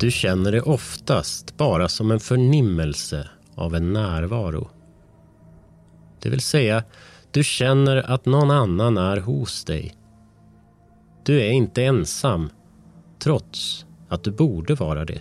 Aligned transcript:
Du 0.00 0.10
känner 0.10 0.52
det 0.52 0.62
oftast 0.62 1.56
bara 1.56 1.88
som 1.88 2.10
en 2.10 2.20
förnimmelse 2.20 3.28
av 3.54 3.74
en 3.74 3.92
närvaro. 3.92 4.68
Det 6.22 6.30
vill 6.30 6.40
säga, 6.40 6.84
du 7.30 7.44
känner 7.44 7.96
att 7.96 8.26
någon 8.26 8.50
annan 8.50 8.96
är 8.96 9.16
hos 9.16 9.64
dig. 9.64 9.94
Du 11.24 11.40
är 11.40 11.50
inte 11.50 11.84
ensam, 11.84 12.50
trots 13.18 13.86
att 14.08 14.24
du 14.24 14.30
borde 14.30 14.74
vara 14.74 15.04
det. 15.04 15.20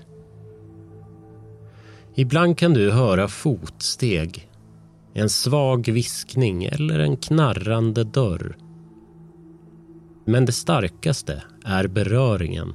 Ibland 2.15 2.57
kan 2.57 2.73
du 2.73 2.91
höra 2.91 3.27
fotsteg, 3.27 4.49
en 5.13 5.29
svag 5.29 5.89
viskning 5.89 6.63
eller 6.63 6.99
en 6.99 7.17
knarrande 7.17 8.03
dörr. 8.03 8.57
Men 10.25 10.45
det 10.45 10.51
starkaste 10.51 11.43
är 11.65 11.87
beröringen. 11.87 12.73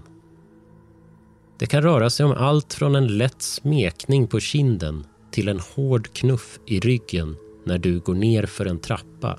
Det 1.63 1.67
kan 1.67 1.83
röra 1.83 2.11
sig 2.11 2.27
om 2.27 2.33
allt 2.33 2.75
från 2.75 2.95
en 2.95 3.19
lätt 3.19 3.43
smekning 3.43 4.27
på 4.27 4.41
kinden 4.41 5.07
till 5.31 5.49
en 5.49 5.61
hård 5.61 6.13
knuff 6.13 6.59
i 6.67 6.81
ryggen 6.81 7.37
när 7.67 7.79
du 7.79 8.01
går 8.01 8.15
ner 8.15 8.47
för 8.47 8.67
en 8.67 8.79
trappa. 8.79 9.39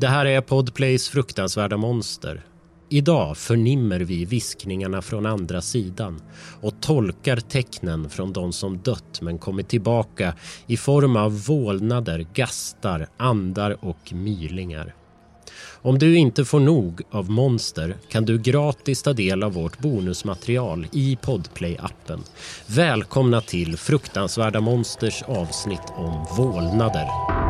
Det 0.00 0.06
här 0.06 0.26
är 0.26 0.40
Podplays 0.40 1.08
fruktansvärda 1.08 1.76
monster. 1.76 2.46
Idag 2.88 3.36
förnimmer 3.36 4.00
vi 4.00 4.24
viskningarna 4.24 5.02
från 5.02 5.26
andra 5.26 5.60
sidan 5.60 6.22
och 6.60 6.80
tolkar 6.80 7.36
tecknen 7.36 8.10
från 8.10 8.32
de 8.32 8.52
som 8.52 8.78
dött 8.78 9.20
men 9.22 9.38
kommit 9.38 9.68
tillbaka 9.68 10.34
i 10.66 10.76
form 10.76 11.16
av 11.16 11.44
vålnader, 11.44 12.26
gastar, 12.34 13.08
andar 13.16 13.84
och 13.84 14.12
mylingar. 14.12 14.94
Om 15.82 15.98
du 15.98 16.16
inte 16.16 16.44
får 16.44 16.60
nog 16.60 17.02
av 17.10 17.30
monster 17.30 17.96
kan 18.08 18.24
du 18.24 18.38
gratis 18.38 19.02
ta 19.02 19.12
del 19.12 19.42
av 19.42 19.52
vårt 19.52 19.78
bonusmaterial 19.78 20.86
i 20.92 21.18
Podplay-appen. 21.22 22.20
Välkomna 22.66 23.40
till 23.40 23.76
Fruktansvärda 23.76 24.60
Monsters 24.60 25.22
avsnitt 25.22 25.92
om 25.96 26.26
vålnader. 26.36 27.47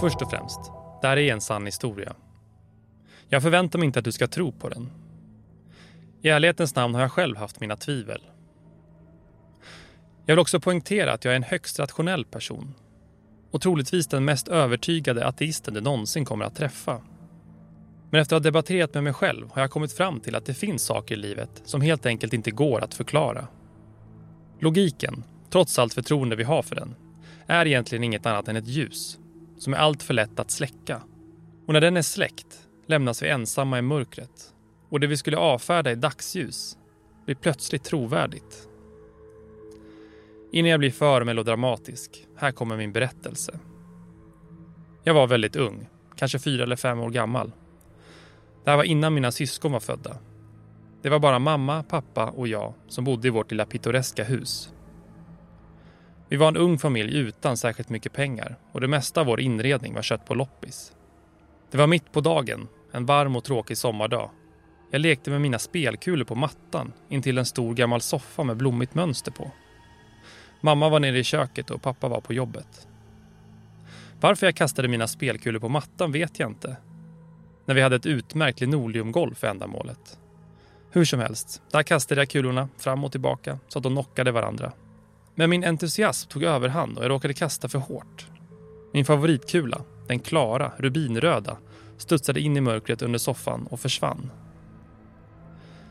Först 0.00 0.22
och 0.22 0.30
främst, 0.30 0.60
det 1.00 1.08
här 1.08 1.16
är 1.16 1.32
en 1.32 1.40
sann 1.40 1.66
historia. 1.66 2.14
Jag 3.28 3.42
förväntar 3.42 3.78
mig 3.78 3.86
inte 3.86 3.98
att 3.98 4.04
du 4.04 4.12
ska 4.12 4.26
tro 4.26 4.52
på 4.52 4.68
den. 4.68 4.90
I 6.22 6.28
ärlighetens 6.28 6.74
namn 6.74 6.94
har 6.94 7.02
jag 7.02 7.12
själv 7.12 7.36
haft 7.36 7.60
mina 7.60 7.76
tvivel. 7.76 8.22
Jag 10.26 10.34
vill 10.34 10.38
också 10.38 10.60
poängtera 10.60 11.12
att 11.12 11.24
jag 11.24 11.32
är 11.32 11.36
en 11.36 11.42
högst 11.42 11.78
rationell 11.78 12.24
person 12.24 12.74
och 13.50 13.62
troligtvis 13.62 14.06
den 14.06 14.24
mest 14.24 14.48
övertygade 14.48 15.26
ateisten 15.26 15.74
du 15.74 15.80
någonsin 15.80 16.24
kommer 16.24 16.44
att 16.44 16.56
träffa. 16.56 17.00
Men 18.10 18.20
efter 18.20 18.36
att 18.36 18.42
ha 18.42 18.50
debatterat 18.50 18.94
med 18.94 19.04
mig 19.04 19.12
själv 19.12 19.50
har 19.52 19.60
jag 19.60 19.70
kommit 19.70 19.92
fram 19.92 20.20
till 20.20 20.36
att 20.36 20.46
det 20.46 20.54
finns 20.54 20.84
saker 20.84 21.14
i 21.14 21.18
livet 21.18 21.62
som 21.64 21.80
helt 21.80 22.06
enkelt 22.06 22.32
inte 22.32 22.50
går 22.50 22.84
att 22.84 22.94
förklara. 22.94 23.48
Logiken, 24.60 25.24
trots 25.50 25.78
allt 25.78 25.94
förtroende 25.94 26.36
vi 26.36 26.44
har 26.44 26.62
för 26.62 26.74
den, 26.74 26.94
är 27.46 27.66
egentligen 27.66 28.04
inget 28.04 28.26
annat 28.26 28.48
än 28.48 28.56
ett 28.56 28.68
ljus 28.68 29.19
som 29.60 29.74
är 29.74 29.78
alltför 29.78 30.14
lätt 30.14 30.40
att 30.40 30.50
släcka. 30.50 31.02
Och 31.66 31.72
när 31.72 31.80
den 31.80 31.96
är 31.96 32.02
släckt 32.02 32.68
lämnas 32.86 33.22
vi 33.22 33.28
ensamma 33.28 33.78
i 33.78 33.82
mörkret 33.82 34.54
och 34.88 35.00
det 35.00 35.06
vi 35.06 35.16
skulle 35.16 35.36
avfärda 35.36 35.92
i 35.92 35.94
dagsljus 35.94 36.78
blir 37.24 37.34
plötsligt 37.34 37.84
trovärdigt. 37.84 38.68
Innan 40.52 40.70
jag 40.70 40.80
blir 40.80 40.90
för 40.90 41.24
melodramatisk, 41.24 42.26
här 42.36 42.52
kommer 42.52 42.76
min 42.76 42.92
berättelse. 42.92 43.58
Jag 45.04 45.14
var 45.14 45.26
väldigt 45.26 45.56
ung, 45.56 45.88
kanske 46.16 46.38
fyra 46.38 46.62
eller 46.62 46.76
fem 46.76 47.00
år 47.00 47.10
gammal. 47.10 47.52
Det 48.64 48.70
här 48.70 48.76
var 48.76 48.84
innan 48.84 49.14
mina 49.14 49.32
syskon 49.32 49.72
var 49.72 49.80
födda. 49.80 50.16
Det 51.02 51.08
var 51.08 51.18
bara 51.18 51.38
mamma, 51.38 51.82
pappa 51.82 52.26
och 52.26 52.48
jag 52.48 52.74
som 52.88 53.04
bodde 53.04 53.28
i 53.28 53.30
vårt 53.30 53.50
lilla 53.50 53.66
pittoreska 53.66 54.24
hus 54.24 54.72
vi 56.30 56.36
var 56.36 56.48
en 56.48 56.56
ung 56.56 56.78
familj 56.78 57.18
utan 57.18 57.56
särskilt 57.56 57.88
mycket 57.88 58.12
pengar 58.12 58.56
och 58.72 58.80
det 58.80 58.88
mesta 58.88 59.20
av 59.20 59.26
vår 59.26 59.40
inredning 59.40 59.94
var 59.94 60.02
kött 60.02 60.24
på 60.24 60.34
loppis. 60.34 60.92
Det 61.70 61.78
var 61.78 61.86
mitt 61.86 62.12
på 62.12 62.20
dagen, 62.20 62.68
en 62.92 63.06
varm 63.06 63.36
och 63.36 63.44
tråkig 63.44 63.78
sommardag. 63.78 64.30
Jag 64.90 65.00
lekte 65.00 65.30
med 65.30 65.40
mina 65.40 65.58
spelkulor 65.58 66.24
på 66.24 66.34
mattan 66.34 66.92
intill 67.08 67.38
en 67.38 67.46
stor 67.46 67.74
gammal 67.74 68.00
soffa 68.00 68.42
med 68.42 68.56
blommigt 68.56 68.94
mönster 68.94 69.32
på. 69.32 69.50
Mamma 70.60 70.88
var 70.88 71.00
nere 71.00 71.18
i 71.18 71.24
köket 71.24 71.70
och 71.70 71.82
pappa 71.82 72.08
var 72.08 72.20
på 72.20 72.32
jobbet. 72.32 72.88
Varför 74.20 74.46
jag 74.46 74.56
kastade 74.56 74.88
mina 74.88 75.06
spelkulor 75.06 75.60
på 75.60 75.68
mattan 75.68 76.12
vet 76.12 76.38
jag 76.38 76.50
inte. 76.50 76.76
När 77.66 77.74
vi 77.74 77.80
hade 77.80 77.96
ett 77.96 78.06
utmärkt 78.06 78.60
linoleumgolv 78.60 79.34
för 79.34 79.46
ändamålet. 79.46 80.18
Hur 80.90 81.04
som 81.04 81.20
helst, 81.20 81.62
där 81.72 81.82
kastade 81.82 82.20
jag 82.20 82.28
kulorna 82.28 82.68
fram 82.78 83.04
och 83.04 83.12
tillbaka 83.12 83.58
så 83.68 83.78
att 83.78 83.82
de 83.82 83.92
knockade 83.92 84.32
varandra 84.32 84.72
men 85.34 85.50
min 85.50 85.64
entusiasm 85.64 86.28
tog 86.28 86.42
överhand 86.42 86.98
och 86.98 87.04
jag 87.04 87.10
råkade 87.10 87.34
kasta 87.34 87.68
för 87.68 87.78
hårt. 87.78 88.26
Min 88.92 89.04
favoritkula, 89.04 89.84
den 90.08 90.18
klara, 90.18 90.72
rubinröda, 90.78 91.56
studsade 91.98 92.40
in 92.40 92.56
i 92.56 92.60
mörkret 92.60 93.02
under 93.02 93.18
soffan 93.18 93.66
och 93.66 93.80
försvann. 93.80 94.30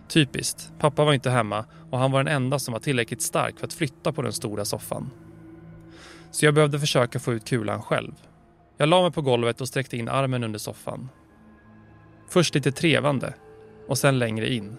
Typiskt, 0.07 0.71
pappa 0.79 1.05
var 1.05 1.13
inte 1.13 1.29
hemma 1.29 1.65
och 1.91 1.99
han 1.99 2.11
var 2.11 2.23
den 2.23 2.35
enda 2.35 2.59
som 2.59 2.71
var 2.71 2.79
tillräckligt 2.79 3.21
stark 3.21 3.59
för 3.59 3.67
att 3.67 3.73
flytta 3.73 4.11
på 4.11 4.21
den 4.21 4.33
stora 4.33 4.65
soffan. 4.65 5.09
Så 6.31 6.45
jag 6.45 6.53
behövde 6.53 6.79
försöka 6.79 7.19
få 7.19 7.33
ut 7.33 7.45
kulan 7.45 7.81
själv. 7.81 8.13
Jag 8.77 8.89
la 8.89 9.01
mig 9.01 9.11
på 9.11 9.21
golvet 9.21 9.61
och 9.61 9.67
sträckte 9.67 9.97
in 9.97 10.09
armen 10.09 10.43
under 10.43 10.59
soffan. 10.59 11.09
Först 12.29 12.55
lite 12.55 12.71
trevande 12.71 13.33
och 13.87 13.97
sen 13.97 14.19
längre 14.19 14.53
in. 14.53 14.77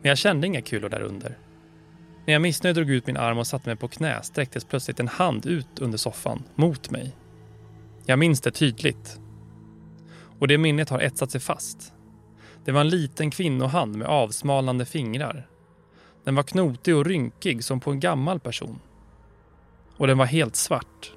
Men 0.00 0.08
jag 0.08 0.18
kände 0.18 0.46
inga 0.46 0.62
kulor 0.62 0.88
där 0.88 1.02
under. 1.02 1.38
När 2.26 2.32
jag 2.32 2.42
missnöjd 2.42 2.76
drog 2.76 2.90
ut 2.90 3.06
min 3.06 3.16
arm 3.16 3.38
och 3.38 3.46
satte 3.46 3.68
mig 3.68 3.76
på 3.76 3.88
knä 3.88 4.22
sträcktes 4.22 4.64
plötsligt 4.64 5.00
en 5.00 5.08
hand 5.08 5.46
ut 5.46 5.78
under 5.78 5.98
soffan, 5.98 6.42
mot 6.54 6.90
mig. 6.90 7.16
Jag 8.06 8.18
minns 8.18 8.40
det 8.40 8.50
tydligt. 8.50 9.20
Och 10.38 10.48
det 10.48 10.58
minnet 10.58 10.88
har 10.88 11.00
etsat 11.00 11.30
sig 11.30 11.40
fast. 11.40 11.92
Det 12.64 12.72
var 12.72 12.80
en 12.80 12.88
liten 12.88 13.30
kvinnohand 13.30 13.96
med 13.96 14.08
avsmalnande 14.08 14.84
fingrar. 14.84 15.46
Den 16.24 16.34
var 16.34 16.42
knotig 16.42 16.96
och 16.96 17.06
rynkig 17.06 17.64
som 17.64 17.80
på 17.80 17.90
en 17.90 18.00
gammal 18.00 18.40
person. 18.40 18.78
Och 19.96 20.06
den 20.06 20.18
var 20.18 20.26
helt 20.26 20.56
svart. 20.56 21.12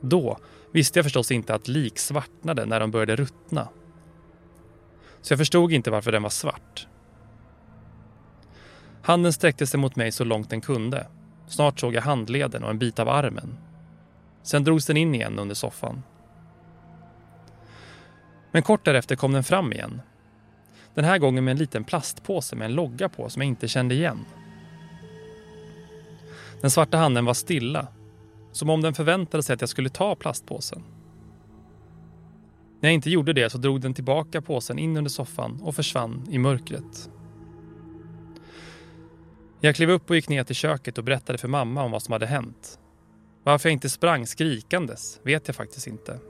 Då 0.00 0.38
visste 0.72 0.98
jag 0.98 1.04
förstås 1.04 1.30
inte 1.30 1.54
att 1.54 1.68
lik 1.68 1.98
svartnade 1.98 2.66
när 2.66 2.80
de 2.80 2.90
började 2.90 3.16
ruttna. 3.16 3.68
Så 5.20 5.32
jag 5.32 5.38
förstod 5.38 5.72
inte 5.72 5.90
varför 5.90 6.12
den 6.12 6.22
var 6.22 6.30
svart. 6.30 6.86
Handen 9.06 9.32
sträckte 9.32 9.66
sig 9.66 9.80
mot 9.80 9.96
mig 9.96 10.12
så 10.12 10.24
långt 10.24 10.50
den 10.50 10.60
kunde. 10.60 11.06
Snart 11.46 11.80
såg 11.80 11.94
jag 11.94 12.02
handleden 12.02 12.64
och 12.64 12.70
en 12.70 12.78
bit 12.78 12.98
av 12.98 13.08
armen. 13.08 13.58
Sen 14.42 14.64
drogs 14.64 14.86
den 14.86 14.96
in 14.96 15.14
igen 15.14 15.38
under 15.38 15.54
soffan. 15.54 16.02
Men 18.52 18.62
kort 18.62 18.84
därefter 18.84 19.16
kom 19.16 19.32
den 19.32 19.44
fram 19.44 19.72
igen. 19.72 20.00
Den 20.94 21.04
här 21.04 21.18
gången 21.18 21.44
med 21.44 21.52
en 21.52 21.58
liten 21.58 21.84
plastpåse 21.84 22.56
med 22.56 22.66
en 22.66 22.74
logga 22.74 23.08
på 23.08 23.28
som 23.28 23.42
jag 23.42 23.48
inte 23.48 23.68
kände 23.68 23.94
igen. 23.94 24.24
Den 26.60 26.70
svarta 26.70 26.98
handen 26.98 27.24
var 27.24 27.34
stilla, 27.34 27.86
som 28.52 28.70
om 28.70 28.82
den 28.82 28.94
förväntade 28.94 29.42
sig 29.42 29.54
att 29.54 29.60
jag 29.60 29.70
skulle 29.70 29.88
ta 29.88 30.14
plastpåsen. 30.14 30.82
När 32.80 32.88
jag 32.88 32.94
inte 32.94 33.10
gjorde 33.10 33.32
det 33.32 33.50
så 33.50 33.58
drog 33.58 33.80
den 33.80 33.94
tillbaka 33.94 34.42
påsen 34.42 34.78
in 34.78 34.96
under 34.96 35.10
soffan 35.10 35.60
och 35.62 35.74
försvann 35.74 36.26
i 36.30 36.38
mörkret. 36.38 37.10
Jag 39.66 39.76
klev 39.76 39.90
upp 39.90 40.10
och 40.10 40.16
gick 40.16 40.28
ner 40.28 40.44
till 40.44 40.54
köket 40.54 40.98
och 40.98 41.04
berättade 41.04 41.38
för 41.38 41.48
mamma 41.48 41.82
om 41.82 41.90
vad 41.90 42.02
som 42.02 42.12
hade 42.12 42.26
hänt. 42.26 42.78
Varför 43.44 43.68
jag 43.68 43.72
inte 43.72 43.88
sprang 43.88 44.26
skrikandes 44.26 45.20
vet 45.22 45.48
jag 45.48 45.56
faktiskt 45.56 45.86
inte. 45.86 46.20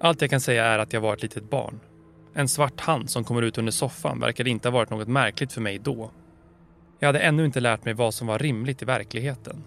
Allt 0.00 0.20
jag 0.20 0.30
kan 0.30 0.40
säga 0.40 0.64
är 0.64 0.78
att 0.78 0.92
jag 0.92 1.00
var 1.00 1.14
ett 1.14 1.22
litet 1.22 1.50
barn. 1.50 1.80
En 2.34 2.48
svart 2.48 2.80
hand 2.80 3.10
som 3.10 3.24
kommer 3.24 3.42
ut 3.42 3.58
under 3.58 3.72
soffan 3.72 4.20
verkade 4.20 4.50
inte 4.50 4.68
ha 4.68 4.72
varit 4.72 4.90
något 4.90 5.08
märkligt 5.08 5.52
för 5.52 5.60
mig 5.60 5.78
då. 5.78 6.10
Jag 6.98 7.08
hade 7.08 7.20
ännu 7.20 7.44
inte 7.44 7.60
lärt 7.60 7.84
mig 7.84 7.94
vad 7.94 8.14
som 8.14 8.26
var 8.26 8.38
rimligt 8.38 8.82
i 8.82 8.84
verkligheten. 8.84 9.64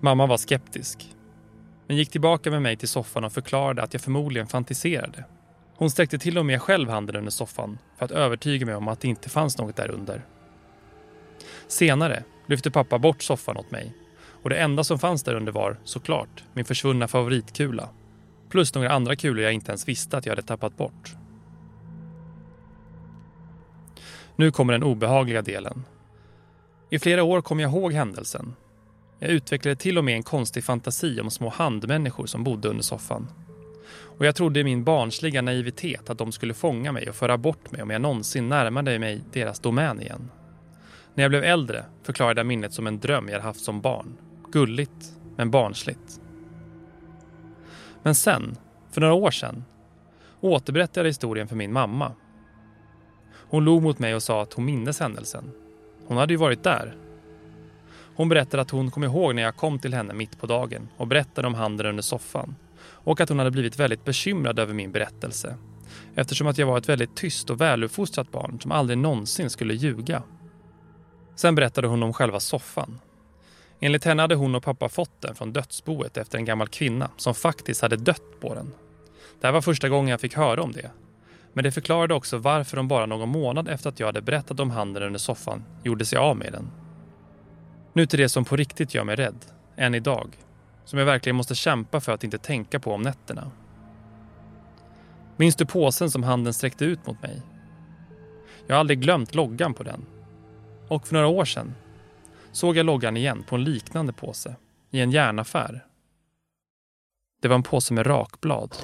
Mamma 0.00 0.26
var 0.26 0.36
skeptisk. 0.36 1.14
Men 1.86 1.96
gick 1.96 2.10
tillbaka 2.10 2.50
med 2.50 2.62
mig 2.62 2.76
till 2.76 2.88
soffan 2.88 3.24
och 3.24 3.32
förklarade 3.32 3.82
att 3.82 3.92
jag 3.92 4.02
förmodligen 4.02 4.46
fantiserade. 4.46 5.24
Hon 5.76 5.90
sträckte 5.90 6.18
till 6.18 6.38
och 6.38 6.46
med 6.46 6.62
själv 6.62 6.88
handen 6.88 7.16
under 7.16 7.30
soffan 7.30 7.78
för 7.98 8.04
att 8.04 8.10
övertyga 8.10 8.66
mig 8.66 8.74
om 8.74 8.88
att 8.88 9.00
det 9.00 9.08
inte 9.08 9.28
fanns 9.28 9.58
något 9.58 9.76
där 9.76 9.90
under. 9.90 10.24
Senare 11.68 12.24
lyfte 12.46 12.70
pappa 12.70 12.98
bort 12.98 13.22
soffan 13.22 13.56
åt 13.56 13.70
mig 13.70 13.92
och 14.42 14.50
det 14.50 14.56
enda 14.56 14.84
som 14.84 14.98
fanns 14.98 15.22
där 15.22 15.34
under 15.34 15.52
var, 15.52 15.76
såklart, 15.84 16.44
min 16.52 16.64
försvunna 16.64 17.08
favoritkula. 17.08 17.88
Plus 18.48 18.74
några 18.74 18.90
andra 18.90 19.16
kulor 19.16 19.44
jag 19.44 19.52
inte 19.52 19.70
ens 19.70 19.88
visste 19.88 20.16
att 20.16 20.26
jag 20.26 20.32
hade 20.32 20.46
tappat 20.46 20.76
bort. 20.76 21.14
Nu 24.36 24.50
kommer 24.50 24.72
den 24.72 24.82
obehagliga 24.82 25.42
delen. 25.42 25.84
I 26.90 26.98
flera 26.98 27.22
år 27.22 27.42
kom 27.42 27.60
jag 27.60 27.70
ihåg 27.70 27.92
händelsen. 27.92 28.54
Jag 29.18 29.30
utvecklade 29.30 29.76
till 29.76 29.98
och 29.98 30.04
med 30.04 30.14
en 30.14 30.22
konstig 30.22 30.64
fantasi 30.64 31.20
om 31.20 31.30
små 31.30 31.48
handmänniskor 31.48 32.26
som 32.26 32.44
bodde 32.44 32.68
under 32.68 32.82
soffan. 32.82 33.28
Och 34.18 34.26
jag 34.26 34.36
trodde 34.36 34.60
i 34.60 34.64
min 34.64 34.84
barnsliga 34.84 35.42
naivitet 35.42 36.10
att 36.10 36.18
de 36.18 36.32
skulle 36.32 36.54
fånga 36.54 36.92
mig 36.92 37.08
och 37.08 37.14
föra 37.14 37.38
bort 37.38 37.70
mig 37.70 37.82
om 37.82 37.90
jag 37.90 38.00
någonsin 38.00 38.48
närmade 38.48 38.98
mig 38.98 39.20
deras 39.32 39.60
domän 39.60 40.00
igen. 40.00 40.30
När 41.16 41.24
jag 41.24 41.30
blev 41.30 41.44
äldre 41.44 41.84
förklarade 42.02 42.38
jag 42.38 42.46
minnet 42.46 42.72
som 42.72 42.86
en 42.86 43.00
dröm 43.00 43.28
jag 43.28 43.40
haft 43.40 43.60
som 43.60 43.80
barn. 43.80 44.16
Gulligt, 44.52 45.16
men 45.36 45.50
barnsligt. 45.50 46.20
Men 48.02 48.14
sen, 48.14 48.56
för 48.90 49.00
några 49.00 49.14
år 49.14 49.30
sedan, 49.30 49.64
återberättade 50.40 51.00
jag 51.00 51.10
historien 51.10 51.48
för 51.48 51.56
min 51.56 51.72
mamma. 51.72 52.12
Hon 53.48 53.64
log 53.64 53.82
mot 53.82 53.98
mig 53.98 54.14
och 54.14 54.22
sa 54.22 54.42
att 54.42 54.52
hon 54.52 54.64
mindes 54.64 55.00
händelsen. 55.00 55.50
Hon 56.06 56.16
hade 56.16 56.32
ju 56.32 56.38
varit 56.38 56.62
där. 56.64 56.96
Hon 58.16 58.28
berättade 58.28 58.60
att 58.60 58.70
hon 58.70 58.90
kom 58.90 59.04
ihåg 59.04 59.34
när 59.34 59.42
jag 59.42 59.56
kom 59.56 59.78
till 59.78 59.94
henne 59.94 60.14
mitt 60.14 60.40
på 60.40 60.46
dagen 60.46 60.88
och 60.96 61.06
berättade 61.06 61.48
om 61.48 61.54
handen 61.54 61.86
under 61.86 62.02
soffan 62.02 62.56
och 62.80 63.20
att 63.20 63.28
hon 63.28 63.38
hade 63.38 63.50
blivit 63.50 63.78
väldigt 63.78 64.04
bekymrad 64.04 64.58
över 64.58 64.74
min 64.74 64.92
berättelse 64.92 65.56
eftersom 66.14 66.46
att 66.46 66.58
jag 66.58 66.66
var 66.66 66.78
ett 66.78 66.88
väldigt 66.88 67.16
tyst 67.16 67.50
och 67.50 67.60
väluppfostrat 67.60 68.32
barn 68.32 68.60
som 68.60 68.72
aldrig 68.72 68.98
någonsin 68.98 69.50
skulle 69.50 69.74
ljuga. 69.74 70.22
Sen 71.36 71.54
berättade 71.54 71.88
hon 71.88 72.02
om 72.02 72.12
själva 72.12 72.40
soffan. 72.40 73.00
Enligt 73.80 74.04
henne 74.04 74.22
hade 74.22 74.34
hon 74.34 74.54
och 74.54 74.62
pappa 74.62 74.88
fått 74.88 75.20
den 75.20 75.34
från 75.34 75.52
dödsboet 75.52 76.16
efter 76.16 76.38
en 76.38 76.44
gammal 76.44 76.68
kvinna 76.68 77.10
som 77.16 77.34
faktiskt 77.34 77.82
hade 77.82 77.96
dött 77.96 78.40
på 78.40 78.54
den. 78.54 78.72
Det 79.40 79.46
här 79.46 79.52
var 79.52 79.60
första 79.60 79.88
gången 79.88 80.10
jag 80.10 80.20
fick 80.20 80.34
höra 80.34 80.62
om 80.62 80.72
det. 80.72 80.90
Men 81.52 81.64
det 81.64 81.72
förklarade 81.72 82.14
också 82.14 82.38
varför 82.38 82.76
de 82.76 82.88
bara 82.88 83.06
någon 83.06 83.28
månad 83.28 83.68
efter 83.68 83.88
att 83.88 84.00
jag 84.00 84.06
hade 84.06 84.22
berättat 84.22 84.60
om 84.60 84.70
handen 84.70 85.02
under 85.02 85.18
soffan 85.18 85.64
gjorde 85.84 86.04
sig 86.04 86.18
av 86.18 86.36
med 86.36 86.52
den. 86.52 86.70
Nu 87.92 88.06
till 88.06 88.18
det 88.18 88.28
som 88.28 88.44
på 88.44 88.56
riktigt 88.56 88.94
gör 88.94 89.04
mig 89.04 89.16
rädd, 89.16 89.44
än 89.76 89.94
idag. 89.94 90.36
Som 90.84 90.98
jag 90.98 91.06
verkligen 91.06 91.36
måste 91.36 91.54
kämpa 91.54 92.00
för 92.00 92.12
att 92.12 92.24
inte 92.24 92.38
tänka 92.38 92.80
på 92.80 92.92
om 92.92 93.02
nätterna. 93.02 93.50
Minns 95.36 95.56
du 95.56 95.66
påsen 95.66 96.10
som 96.10 96.22
handen 96.22 96.54
sträckte 96.54 96.84
ut 96.84 97.06
mot 97.06 97.22
mig? 97.22 97.42
Jag 98.66 98.74
har 98.74 98.80
aldrig 98.80 99.00
glömt 99.00 99.34
loggan 99.34 99.74
på 99.74 99.82
den. 99.82 100.06
Och 100.88 101.06
för 101.06 101.14
några 101.14 101.26
år 101.26 101.44
sedan 101.44 101.74
såg 102.52 102.76
jag 102.76 102.86
loggan 102.86 103.16
igen 103.16 103.44
på 103.48 103.56
en 103.56 103.64
liknande 103.64 104.12
påse 104.12 104.56
i 104.90 105.00
en 105.00 105.10
järnaffär. 105.10 105.86
Det 107.42 107.48
var 107.48 107.54
en 107.54 107.62
påse 107.62 107.94
med 107.94 108.06
rakblad. 108.06 108.76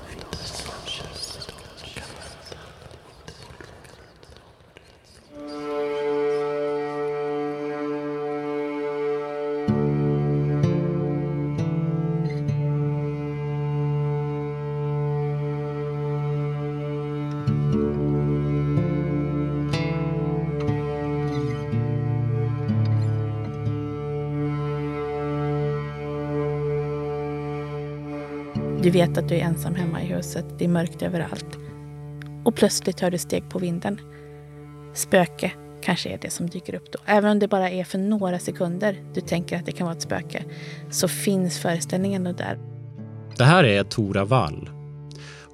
Vet 28.92 29.18
att 29.18 29.28
du 29.28 29.34
är 29.34 29.40
ensam 29.40 29.74
hemma 29.74 30.02
i 30.02 30.06
huset. 30.06 30.44
Det 30.58 30.64
är 30.64 30.68
mörkt 30.68 31.02
överallt. 31.02 31.58
Och 32.44 32.54
plötsligt 32.54 33.00
hör 33.00 33.10
du 33.10 33.18
steg 33.18 33.50
på 33.50 33.58
vinden. 33.58 34.00
Spöke 34.94 35.52
kanske 35.82 36.08
är 36.08 36.18
det 36.18 36.30
som 36.30 36.46
dyker 36.50 36.74
upp 36.74 36.92
då. 36.92 36.98
Även 37.06 37.30
om 37.30 37.38
det 37.38 37.48
bara 37.48 37.70
är 37.70 37.84
för 37.84 37.98
några 37.98 38.38
sekunder 38.38 39.04
du 39.14 39.20
tänker 39.20 39.56
att 39.56 39.66
det 39.66 39.72
kan 39.72 39.84
vara 39.84 39.96
ett 39.96 40.02
spöke 40.02 40.44
så 40.90 41.08
finns 41.08 41.58
föreställningen 41.58 42.24
där. 42.24 42.58
Det 43.36 43.44
här 43.44 43.64
är 43.64 43.84
Tora 43.84 44.24
Wall. 44.24 44.70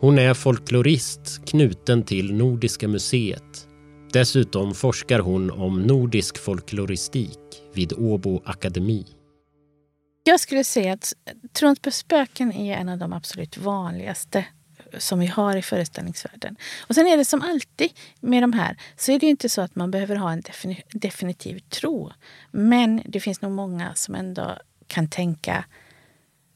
Hon 0.01 0.19
är 0.19 0.35
folklorist 0.35 1.47
knuten 1.47 2.03
till 2.03 2.35
Nordiska 2.35 2.89
museet. 2.89 3.69
Dessutom 4.13 4.75
forskar 4.75 5.21
hon 5.21 5.51
om 5.51 5.83
nordisk 5.83 6.39
folkloristik 6.39 7.39
vid 7.75 7.93
Åbo 7.93 8.43
akademi. 8.45 9.07
Jag 10.29 10.41
skulle 10.41 10.65
säga 10.65 10.93
att 10.93 11.13
tron 11.53 11.77
på 11.77 11.91
spöken 11.91 12.53
är 12.53 12.77
en 12.77 12.89
av 12.89 12.99
de 12.99 13.13
absolut 13.13 13.57
vanligaste 13.57 14.39
eh, 14.39 14.99
som 14.99 15.19
vi 15.19 15.27
har 15.27 15.57
i 15.57 15.63
föreställningsvärlden. 15.63 16.57
Och 16.89 16.95
sen 16.95 17.07
är 17.07 17.17
det 17.17 17.25
som 17.25 17.43
alltid 17.43 17.91
med 18.21 18.43
de 18.43 18.53
här 18.53 18.77
så 18.97 19.13
är 19.13 19.19
det 19.19 19.27
inte 19.27 19.49
så 19.49 19.61
att 19.61 19.75
man 19.75 19.91
behöver 19.91 20.17
ha 20.17 20.33
en 20.33 20.43
definitiv 20.93 21.59
tro. 21.59 22.13
Men 22.51 23.03
det 23.05 23.21
finns 23.21 23.41
nog 23.41 23.53
många 23.53 23.95
som 23.95 24.15
ändå 24.15 24.59
kan 24.87 25.09
tänka 25.09 25.65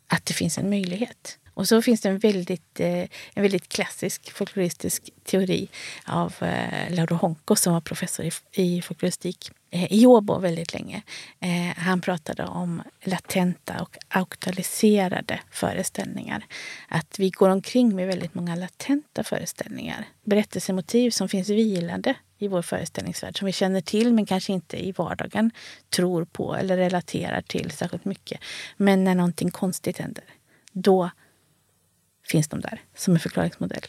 att 0.08 0.26
det 0.26 0.34
finns 0.34 0.58
en 0.58 0.70
möjlighet. 0.70 1.38
Och 1.54 1.68
så 1.68 1.82
finns 1.82 2.00
det 2.00 2.08
en 2.08 2.18
väldigt, 2.18 2.80
eh, 2.80 3.02
en 3.34 3.42
väldigt 3.42 3.68
klassisk 3.68 4.32
folkloristisk 4.32 5.10
teori 5.24 5.68
av 6.06 6.34
eh, 6.40 6.94
Lauro 6.94 7.14
Honko 7.14 7.56
som 7.56 7.72
var 7.72 7.80
professor 7.80 8.26
i, 8.52 8.82
folkloristik 8.82 9.50
eh, 9.70 9.92
i 9.92 10.06
Åbo 10.06 10.38
väldigt 10.38 10.74
länge. 10.74 11.02
Eh, 11.40 11.76
han 11.76 12.00
pratade 12.00 12.44
om 12.44 12.82
latenta 13.04 13.82
och 13.82 13.96
auktualiserade 14.08 15.40
föreställningar. 15.50 16.44
Att 16.88 17.18
vi 17.18 17.30
går 17.30 17.48
omkring 17.48 17.94
med 17.96 18.06
väldigt 18.06 18.34
många 18.34 18.54
latenta 18.54 19.24
föreställningar. 19.24 20.08
Berättelsemotiv 20.24 21.10
som 21.10 21.28
finns 21.28 21.48
vilande 21.48 22.14
i 22.38 22.48
vår 22.48 22.62
föreställningsvärld 22.62 23.38
som 23.38 23.46
vi 23.46 23.52
känner 23.52 23.80
till 23.80 24.12
men 24.12 24.26
kanske 24.26 24.52
inte 24.52 24.86
i 24.86 24.92
vardagen 24.92 25.50
tror 25.90 26.24
på 26.24 26.54
eller 26.54 26.76
relaterar 26.76 27.40
till 27.40 27.70
särskilt 27.70 28.04
mycket. 28.04 28.40
Men 28.76 29.04
när 29.04 29.14
någonting 29.14 29.50
konstigt 29.50 29.98
händer, 29.98 30.24
då 30.72 31.10
finns 32.26 32.48
de 32.48 32.60
där 32.60 32.80
som 32.96 33.14
en 33.14 33.20
förklaringsmodell. 33.20 33.82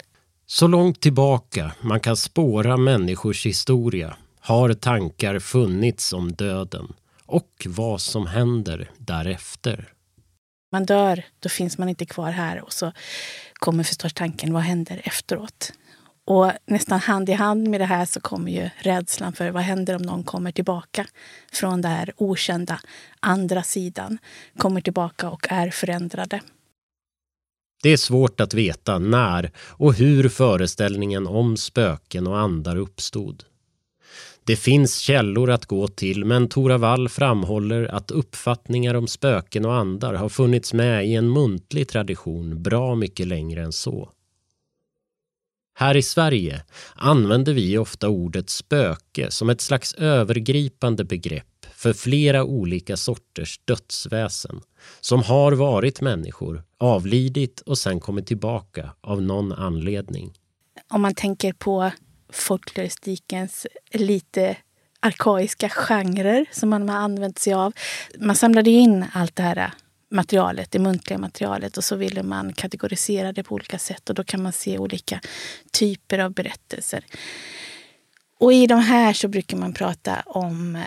Så 0.46 0.68
långt 0.68 1.02
tillbaka 1.02 1.72
man 1.82 2.00
kan 2.00 2.18
spåra 2.18 2.78
människors 2.78 3.46
historia 3.46 4.18
har 4.40 4.74
tankar 4.74 5.40
funnits 5.40 6.14
om 6.14 6.34
döden 6.34 6.94
och 7.26 7.68
vad 7.68 8.02
som 8.02 8.28
händer 8.28 8.92
därefter. 8.98 9.94
Man 10.72 10.86
dör, 10.86 11.24
då 11.40 11.50
finns 11.50 11.78
man 11.78 11.90
inte 11.90 12.06
kvar 12.06 12.32
här 12.32 12.62
och 12.62 12.74
så 12.74 12.92
kommer 13.54 13.84
förstås 13.84 14.14
tanken, 14.14 14.54
vad 14.54 14.64
händer 14.64 15.02
efteråt? 15.04 15.74
Och 16.26 16.52
nästan 16.66 17.00
hand 17.00 17.30
i 17.30 17.34
hand 17.34 17.68
med 17.68 17.82
det 17.82 17.86
här 17.86 18.06
så 18.06 18.20
kommer 18.20 18.52
ju 18.52 18.70
rädslan 18.78 19.34
för 19.34 19.52
vad 19.52 19.64
händer 19.64 19.96
om 19.96 20.02
någon 20.02 20.24
kommer 20.24 20.52
tillbaka 20.52 21.06
från 21.52 21.82
det 21.82 21.88
här 21.88 22.14
okända, 22.18 22.80
andra 23.20 23.64
sidan, 23.64 24.18
kommer 24.58 24.82
tillbaka 24.82 25.30
och 25.30 25.48
är 25.50 25.70
förändrade. 25.70 26.42
Det 27.84 27.90
är 27.90 27.98
svårt 27.98 28.40
att 28.40 28.54
veta 28.54 29.00
när 29.00 29.52
och 29.58 29.94
hur 29.94 30.30
föreställningen 30.30 31.28
om 31.28 31.58
spöken 31.58 32.28
och 32.28 32.40
andar 32.40 32.78
uppstod. 32.78 33.44
Det 34.44 34.56
finns 34.56 34.98
källor 34.98 35.50
att 35.50 35.66
gå 35.66 35.88
till 35.88 36.26
men 36.26 36.50
Tora 36.50 36.78
Wall 36.78 37.10
framhåller 37.10 37.96
att 37.96 38.12
uppfattningar 38.12 38.94
om 38.94 39.08
spöken 39.08 39.66
och 39.66 39.76
andar 39.76 40.14
har 40.14 40.30
funnits 40.30 40.74
med 40.74 41.08
i 41.08 41.16
en 41.16 41.30
muntlig 41.30 41.88
tradition 41.88 42.64
bra 42.64 42.96
mycket 42.96 43.28
längre 43.28 43.64
än 43.64 43.72
så. 43.72 44.10
Här 45.76 45.98
i 45.98 46.02
Sverige 46.02 46.64
använder 46.96 47.54
vi 47.54 47.78
ofta 47.78 48.10
ordet 48.10 48.50
spöke 48.50 49.32
som 49.32 49.50
ett 49.50 49.62
slags 49.62 49.94
övergripande 49.94 51.04
begrepp 51.04 51.53
för 51.84 51.94
flera 51.94 52.44
olika 52.44 52.98
sorters 52.98 53.60
dödsväsen 53.66 54.62
som 55.02 55.24
har 55.24 55.52
varit 55.52 56.02
människor, 56.02 56.64
avlidit 56.78 57.62
och 57.62 57.78
sen 57.78 58.00
kommit 58.00 58.28
tillbaka 58.28 58.90
av 59.02 59.22
någon 59.22 59.52
anledning. 59.52 60.34
Om 60.90 61.02
man 61.02 61.16
tänker 61.16 61.54
på 61.54 61.92
folkloristikens 62.32 63.68
lite 63.94 64.58
arkaiska 65.00 65.70
genrer 65.70 66.46
som 66.52 66.70
man 66.70 66.90
har 66.90 66.98
använt 66.98 67.40
sig 67.40 67.54
av. 67.54 67.74
Man 68.20 68.36
samlade 68.36 68.70
in 68.70 69.06
allt 69.14 69.36
det 69.36 69.44
här 69.44 69.72
materialet, 70.12 70.72
det 70.72 70.80
muntliga 70.80 71.20
materialet 71.20 71.78
och 71.78 71.84
så 71.84 71.96
ville 71.96 72.24
man 72.24 72.54
kategorisera 72.54 73.34
det 73.34 73.44
på 73.44 73.56
olika 73.56 73.80
sätt 73.80 74.10
och 74.10 74.16
då 74.16 74.24
kan 74.24 74.44
man 74.44 74.54
se 74.54 74.78
olika 74.78 75.22
typer 75.72 76.20
av 76.20 76.32
berättelser. 76.34 77.06
Och 78.40 78.54
i 78.54 78.68
de 78.68 78.80
här 78.80 79.14
så 79.14 79.28
brukar 79.28 79.58
man 79.58 79.74
prata 79.74 80.24
om 80.26 80.76
eh, 80.76 80.82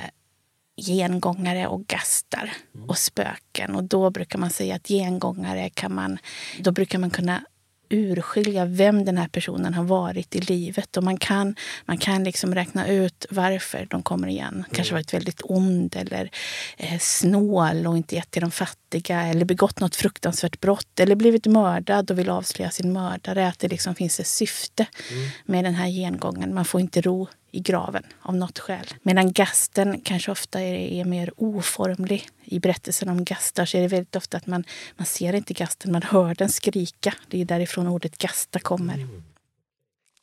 gengångare 0.77 1.67
och 1.67 1.87
gastar 1.87 2.53
och 2.87 2.99
spöken. 2.99 3.75
Och 3.75 3.85
då 3.85 4.11
brukar 4.11 4.39
man 4.39 4.51
säga 4.51 4.75
att 4.75 4.89
gengångare 4.89 5.71
kan 5.71 5.95
man, 5.95 6.19
då 6.61 6.73
brukar 6.73 6.99
man 6.99 7.11
kunna 7.11 7.43
urskilja 7.89 8.65
vem 8.65 9.05
den 9.05 9.19
här 9.19 9.29
personen 9.29 9.75
har 9.75 9.85
varit 9.85 10.37
i 10.37 10.41
livet. 10.41 10.97
Och 10.97 11.03
man 11.03 11.17
kan, 11.17 11.55
man 11.85 11.99
kan 11.99 12.25
liksom 12.25 12.55
räkna 12.55 12.89
ut 12.89 13.27
varför 13.31 13.87
de 13.91 14.03
kommer 14.03 14.29
igen. 14.29 14.65
Kanske 14.73 14.95
varit 14.95 15.15
väldigt 15.15 15.41
ond 15.45 15.97
eller 15.97 16.31
eh, 16.77 16.99
snål 16.99 17.87
och 17.87 17.97
inte 17.97 18.15
gett 18.15 18.31
till 18.31 18.43
de 18.43 18.51
fattiga. 18.51 19.23
Eller 19.23 19.45
begått 19.45 19.81
något 19.81 19.97
fruktansvärt 19.97 20.61
brott. 20.61 21.01
Eller 21.01 21.17
blivit 21.17 21.47
mördad 21.47 22.11
och 22.11 22.19
vill 22.19 22.31
avslöja 22.31 22.71
sin 22.71 22.93
mördare. 22.93 23.49
Att 23.49 23.59
det 23.59 23.69
liksom 23.69 23.95
finns 23.95 24.21
ett 24.21 24.27
syfte 24.27 24.87
mm. 25.11 25.29
med 25.45 25.65
den 25.65 25.75
här 25.75 25.89
gengången. 25.89 26.55
Man 26.55 26.65
får 26.65 26.81
inte 26.81 27.01
ro 27.01 27.29
i 27.51 27.61
graven 27.61 28.03
av 28.23 28.37
något 28.37 28.59
skäl. 28.59 28.87
Medan 29.03 29.33
gasten 29.33 30.01
kanske 30.01 30.31
ofta 30.31 30.61
är, 30.61 30.75
är 30.75 31.05
mer 31.05 31.33
oformlig. 31.37 32.29
I 32.45 32.61
berättelsen 32.61 33.09
om 33.09 33.25
gastar 33.25 33.65
så 33.65 33.77
är 33.77 33.83
det 33.83 33.89
väldigt 33.89 34.17
ofta 34.17 34.37
att 34.37 34.47
man, 34.47 34.65
man 34.97 35.07
ser 35.07 35.33
inte 35.33 35.55
gasten, 35.55 35.93
man 35.93 36.03
hör 36.03 36.35
den 36.35 36.49
skrika. 36.49 37.15
Det 37.29 37.41
är 37.41 37.45
därifrån 37.45 37.87
ordet 37.87 38.19
gasta 38.19 38.59
kommer. 38.59 38.95
Mm. 38.95 39.23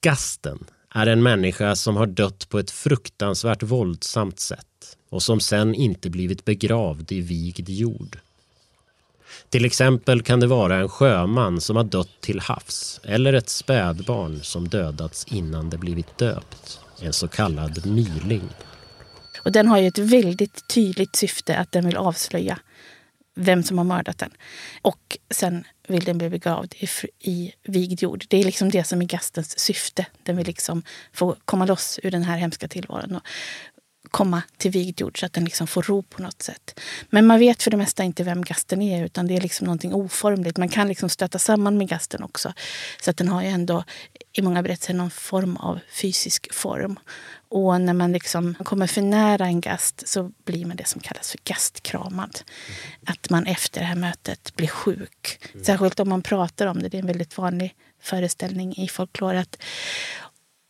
Gasten 0.02 0.66
är 0.90 1.08
en 1.08 1.24
människa 1.24 1.76
som 1.76 1.96
har 1.96 2.06
dött 2.06 2.50
på 2.50 2.60
ett 2.60 2.72
fruktansvärt 2.72 3.64
våldsamt 3.64 4.40
sätt 4.40 4.98
och 5.10 5.24
som 5.24 5.40
sen 5.40 5.76
inte 5.76 6.10
blivit 6.10 6.46
begravd 6.46 7.12
i 7.12 7.22
vigd 7.22 7.70
jord. 7.70 8.20
Till 9.50 9.66
exempel 9.66 10.22
kan 10.22 10.40
det 10.40 10.48
vara 10.48 10.76
en 10.76 10.90
sjöman 10.90 11.62
som 11.62 11.76
har 11.76 11.84
dött 11.84 12.22
till 12.22 12.40
havs 12.40 13.02
eller 13.04 13.34
ett 13.34 13.50
spädbarn 13.50 14.40
som 14.44 14.68
dödats 14.68 15.26
innan 15.30 15.70
det 15.70 15.78
blivit 15.78 16.18
döpt 16.18 16.83
en 17.02 17.14
så 17.14 17.28
kallad 17.28 17.86
myling. 17.86 18.50
Och 19.38 19.52
den 19.52 19.68
har 19.68 19.78
ju 19.78 19.88
ett 19.88 19.98
väldigt 19.98 20.68
tydligt 20.68 21.16
syfte 21.16 21.58
att 21.58 21.72
den 21.72 21.86
vill 21.86 21.98
avslöja 21.98 22.60
vem 23.36 23.64
som 23.64 23.78
har 23.78 23.86
mördat 23.86 24.18
den. 24.18 24.32
Och 24.82 25.18
sen 25.30 25.64
vill 25.88 26.04
den 26.04 26.18
bli 26.18 26.30
begravd 26.30 26.74
i, 26.78 26.88
i 27.20 27.54
vigd 27.64 28.04
jord. 28.04 28.26
Det 28.30 28.38
är 28.38 28.44
liksom 28.44 28.72
det 28.72 28.84
som 28.84 29.02
är 29.02 29.06
gastens 29.06 29.60
syfte. 29.60 30.06
Den 30.24 30.38
vill 30.38 30.48
liksom 30.48 30.84
få 31.14 31.36
komma 31.46 31.66
loss 31.66 32.00
ur 32.04 32.12
den 32.12 32.24
här 32.24 32.38
hemska 32.38 32.68
tillvaron 32.68 33.16
och 33.16 33.28
komma 34.14 34.42
till 34.58 34.72
vigd 34.72 35.02
jord 35.02 35.20
så 35.20 35.26
att 35.26 35.34
den 35.34 35.46
liksom 35.46 35.68
får 35.68 35.82
ro 35.82 36.04
på 36.04 36.22
något 36.22 36.42
sätt. 36.42 36.80
Men 37.10 37.28
man 37.28 37.40
vet 37.40 37.64
för 37.64 37.72
det 37.72 37.78
mesta 37.78 38.04
inte 38.04 38.24
vem 38.24 38.42
gasten 38.42 38.82
är 38.82 39.06
utan 39.06 39.28
det 39.28 39.36
är 39.36 39.42
liksom 39.42 39.66
någonting 39.66 39.94
oformligt. 39.94 40.58
Man 40.58 40.70
kan 40.70 40.88
liksom 40.88 41.10
stöta 41.10 41.40
samman 41.40 41.78
med 41.78 41.88
gasten 41.88 42.24
också. 42.24 42.54
Så 43.02 43.10
att 43.10 43.18
den 43.18 43.28
har 43.28 43.42
ju 43.42 43.48
ändå 43.48 43.84
i 44.34 44.42
många 44.42 44.64
berättelser 44.64 44.94
någon 44.94 45.12
form 45.12 45.58
av 45.58 45.80
fysisk 46.02 46.54
form. 46.54 47.00
Och 47.50 47.82
när 47.82 47.94
man 47.94 48.12
liksom 48.12 48.56
kommer 48.64 48.88
för 48.88 49.02
nära 49.02 49.46
en 49.46 49.62
gast 49.62 50.08
så 50.08 50.32
blir 50.46 50.66
man 50.66 50.78
det 50.78 50.88
som 50.88 51.02
kallas 51.02 51.32
för 51.32 51.40
gastkramad. 51.44 52.40
Att 53.06 53.30
man 53.30 53.46
efter 53.46 53.80
det 53.80 53.86
här 53.86 53.96
mötet 53.96 54.56
blir 54.56 54.68
sjuk. 54.68 55.40
Särskilt 55.66 56.00
om 56.00 56.10
man 56.10 56.22
pratar 56.22 56.68
om 56.68 56.82
det. 56.82 56.90
Det 56.90 56.98
är 56.98 57.02
en 57.02 57.08
väldigt 57.08 57.38
vanlig 57.38 57.76
föreställning 58.02 58.78
i 58.78 58.88
folklore 58.88 59.40
att 59.40 59.58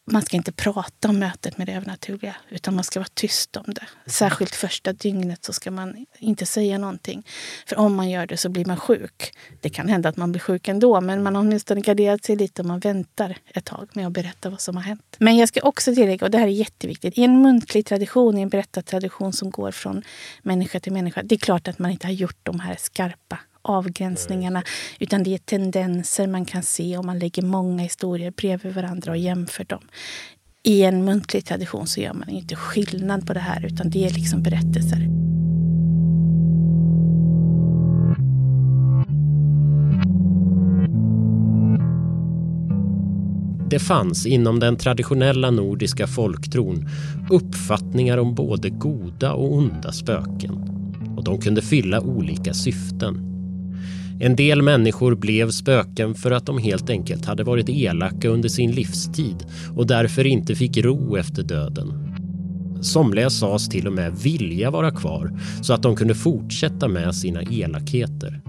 man 0.05 0.21
ska 0.21 0.37
inte 0.37 0.51
prata 0.51 1.09
om 1.09 1.19
mötet 1.19 1.57
med 1.57 1.67
det 1.67 1.73
övernaturliga 1.73 2.35
utan 2.49 2.75
man 2.75 2.83
ska 2.83 2.99
vara 2.99 3.09
tyst 3.13 3.57
om 3.57 3.63
det. 3.67 3.87
Särskilt 4.05 4.55
första 4.55 4.93
dygnet 4.93 5.45
så 5.45 5.53
ska 5.53 5.71
man 5.71 6.05
inte 6.19 6.45
säga 6.45 6.77
någonting. 6.77 7.27
För 7.65 7.79
om 7.79 7.95
man 7.95 8.09
gör 8.09 8.27
det 8.27 8.37
så 8.37 8.49
blir 8.49 8.65
man 8.65 8.77
sjuk. 8.77 9.37
Det 9.61 9.69
kan 9.69 9.89
hända 9.89 10.09
att 10.09 10.17
man 10.17 10.31
blir 10.31 10.39
sjuk 10.39 10.67
ändå 10.67 11.01
men 11.01 11.23
man 11.23 11.35
har 11.35 11.41
åtminstone 11.41 11.81
garderat 11.81 12.25
sig 12.25 12.35
lite 12.35 12.61
om 12.61 12.67
man 12.67 12.79
väntar 12.79 13.37
ett 13.45 13.65
tag 13.65 13.89
med 13.93 14.07
att 14.07 14.13
berätta 14.13 14.49
vad 14.49 14.61
som 14.61 14.75
har 14.75 14.83
hänt. 14.83 15.15
Men 15.17 15.37
jag 15.37 15.49
ska 15.49 15.61
också 15.61 15.95
tillägga, 15.95 16.25
och 16.25 16.31
det 16.31 16.37
här 16.37 16.47
är 16.47 16.51
jätteviktigt, 16.51 17.17
i 17.17 17.23
en 17.23 17.41
muntlig 17.41 17.85
tradition, 17.85 18.37
i 18.37 18.41
en 18.41 18.49
berättartradition 18.49 19.33
som 19.33 19.51
går 19.51 19.71
från 19.71 20.01
människa 20.41 20.79
till 20.79 20.93
människa. 20.93 21.21
Det 21.23 21.35
är 21.35 21.39
klart 21.39 21.67
att 21.67 21.79
man 21.79 21.91
inte 21.91 22.07
har 22.07 22.13
gjort 22.13 22.37
de 22.43 22.59
här 22.59 22.75
skarpa 22.79 23.39
avgränsningarna. 23.63 24.63
Utan 24.99 25.23
det 25.23 25.33
är 25.33 25.37
tendenser 25.37 26.27
man 26.27 26.45
kan 26.45 26.63
se 26.63 26.97
om 26.97 27.05
man 27.05 27.19
lägger 27.19 27.41
många 27.41 27.83
historier 27.83 28.31
bredvid 28.31 28.73
varandra 28.73 29.11
och 29.11 29.17
jämför 29.17 29.63
dem. 29.63 29.81
I 30.63 30.83
en 30.83 31.05
muntlig 31.05 31.45
tradition 31.45 31.87
så 31.87 32.01
gör 32.01 32.13
man 32.13 32.29
inte 32.29 32.55
skillnad 32.55 33.27
på 33.27 33.33
det 33.33 33.39
här 33.39 33.65
utan 33.65 33.89
det 33.89 34.05
är 34.05 34.09
liksom 34.09 34.43
berättelser. 34.43 35.07
Det 43.73 43.79
fanns 43.79 44.25
inom 44.25 44.59
den 44.59 44.75
traditionella 44.75 45.51
nordiska 45.51 46.07
folktron 46.07 46.89
uppfattningar 47.29 48.17
om 48.17 48.35
både 48.35 48.69
goda 48.69 49.33
och 49.33 49.53
onda 49.53 49.91
spöken. 49.91 50.51
Och 51.17 51.23
de 51.23 51.41
kunde 51.41 51.61
fylla 51.61 52.01
olika 52.01 52.53
syften. 52.53 53.32
En 54.19 54.35
del 54.35 54.61
människor 54.61 55.15
blev 55.15 55.51
spöken 55.51 56.15
för 56.15 56.31
att 56.31 56.45
de 56.45 56.57
helt 56.57 56.89
enkelt 56.89 57.25
hade 57.25 57.43
varit 57.43 57.69
elaka 57.69 58.29
under 58.29 58.49
sin 58.49 58.71
livstid 58.71 59.45
och 59.75 59.87
därför 59.87 60.25
inte 60.27 60.55
fick 60.55 60.77
ro 60.77 61.17
efter 61.17 61.43
döden. 61.43 61.93
Somliga 62.81 63.29
sades 63.29 63.69
till 63.69 63.87
och 63.87 63.93
med 63.93 64.17
vilja 64.23 64.71
vara 64.71 64.91
kvar 64.91 65.39
så 65.61 65.73
att 65.73 65.83
de 65.83 65.95
kunde 65.95 66.15
fortsätta 66.15 66.87
med 66.87 67.15
sina 67.15 67.43
elakheter. 67.43 68.41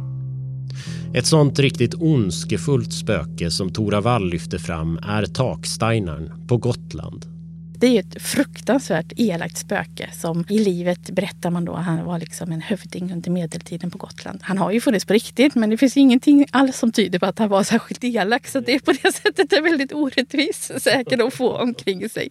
Ett 1.14 1.26
sånt 1.26 1.59
riktigt 1.59 1.94
ondskefullt 1.94 2.92
spöke 2.92 3.50
som 3.50 3.73
Tora 3.73 4.00
Wall 4.00 4.30
lyfter 4.30 4.59
fram 4.59 4.99
är 4.99 5.26
Taksteinarn 5.26 6.47
på 6.49 6.56
Gotland 6.56 7.33
det 7.78 7.86
är 7.86 8.00
ett 8.00 8.22
fruktansvärt 8.22 9.12
elakt 9.16 9.58
spöke 9.58 10.10
som 10.12 10.44
i 10.48 10.58
livet 10.58 11.10
berättar 11.10 11.50
man 11.50 11.64
då, 11.64 11.74
han 11.74 12.04
var 12.04 12.18
liksom 12.18 12.52
en 12.52 12.60
hövding 12.60 13.12
under 13.12 13.30
medeltiden 13.30 13.90
på 13.90 13.98
Gotland. 13.98 14.40
Han 14.42 14.58
har 14.58 14.70
ju 14.70 14.80
funnits 14.80 15.04
på 15.04 15.12
riktigt 15.12 15.54
men 15.54 15.70
det 15.70 15.76
finns 15.76 15.96
ingenting 15.96 16.46
alls 16.50 16.78
som 16.78 16.92
tyder 16.92 17.18
på 17.18 17.26
att 17.26 17.38
han 17.38 17.48
var 17.48 17.62
särskilt 17.62 18.04
elak. 18.04 18.46
Så 18.46 18.60
det 18.60 18.74
är 18.74 18.78
på 18.78 18.92
det 18.92 19.12
sättet 19.14 19.52
är 19.52 19.62
väldigt 19.62 19.92
orättvis 19.92 20.72
säker 20.78 21.26
att 21.26 21.34
få 21.34 21.56
omkring 21.56 22.08
sig. 22.08 22.28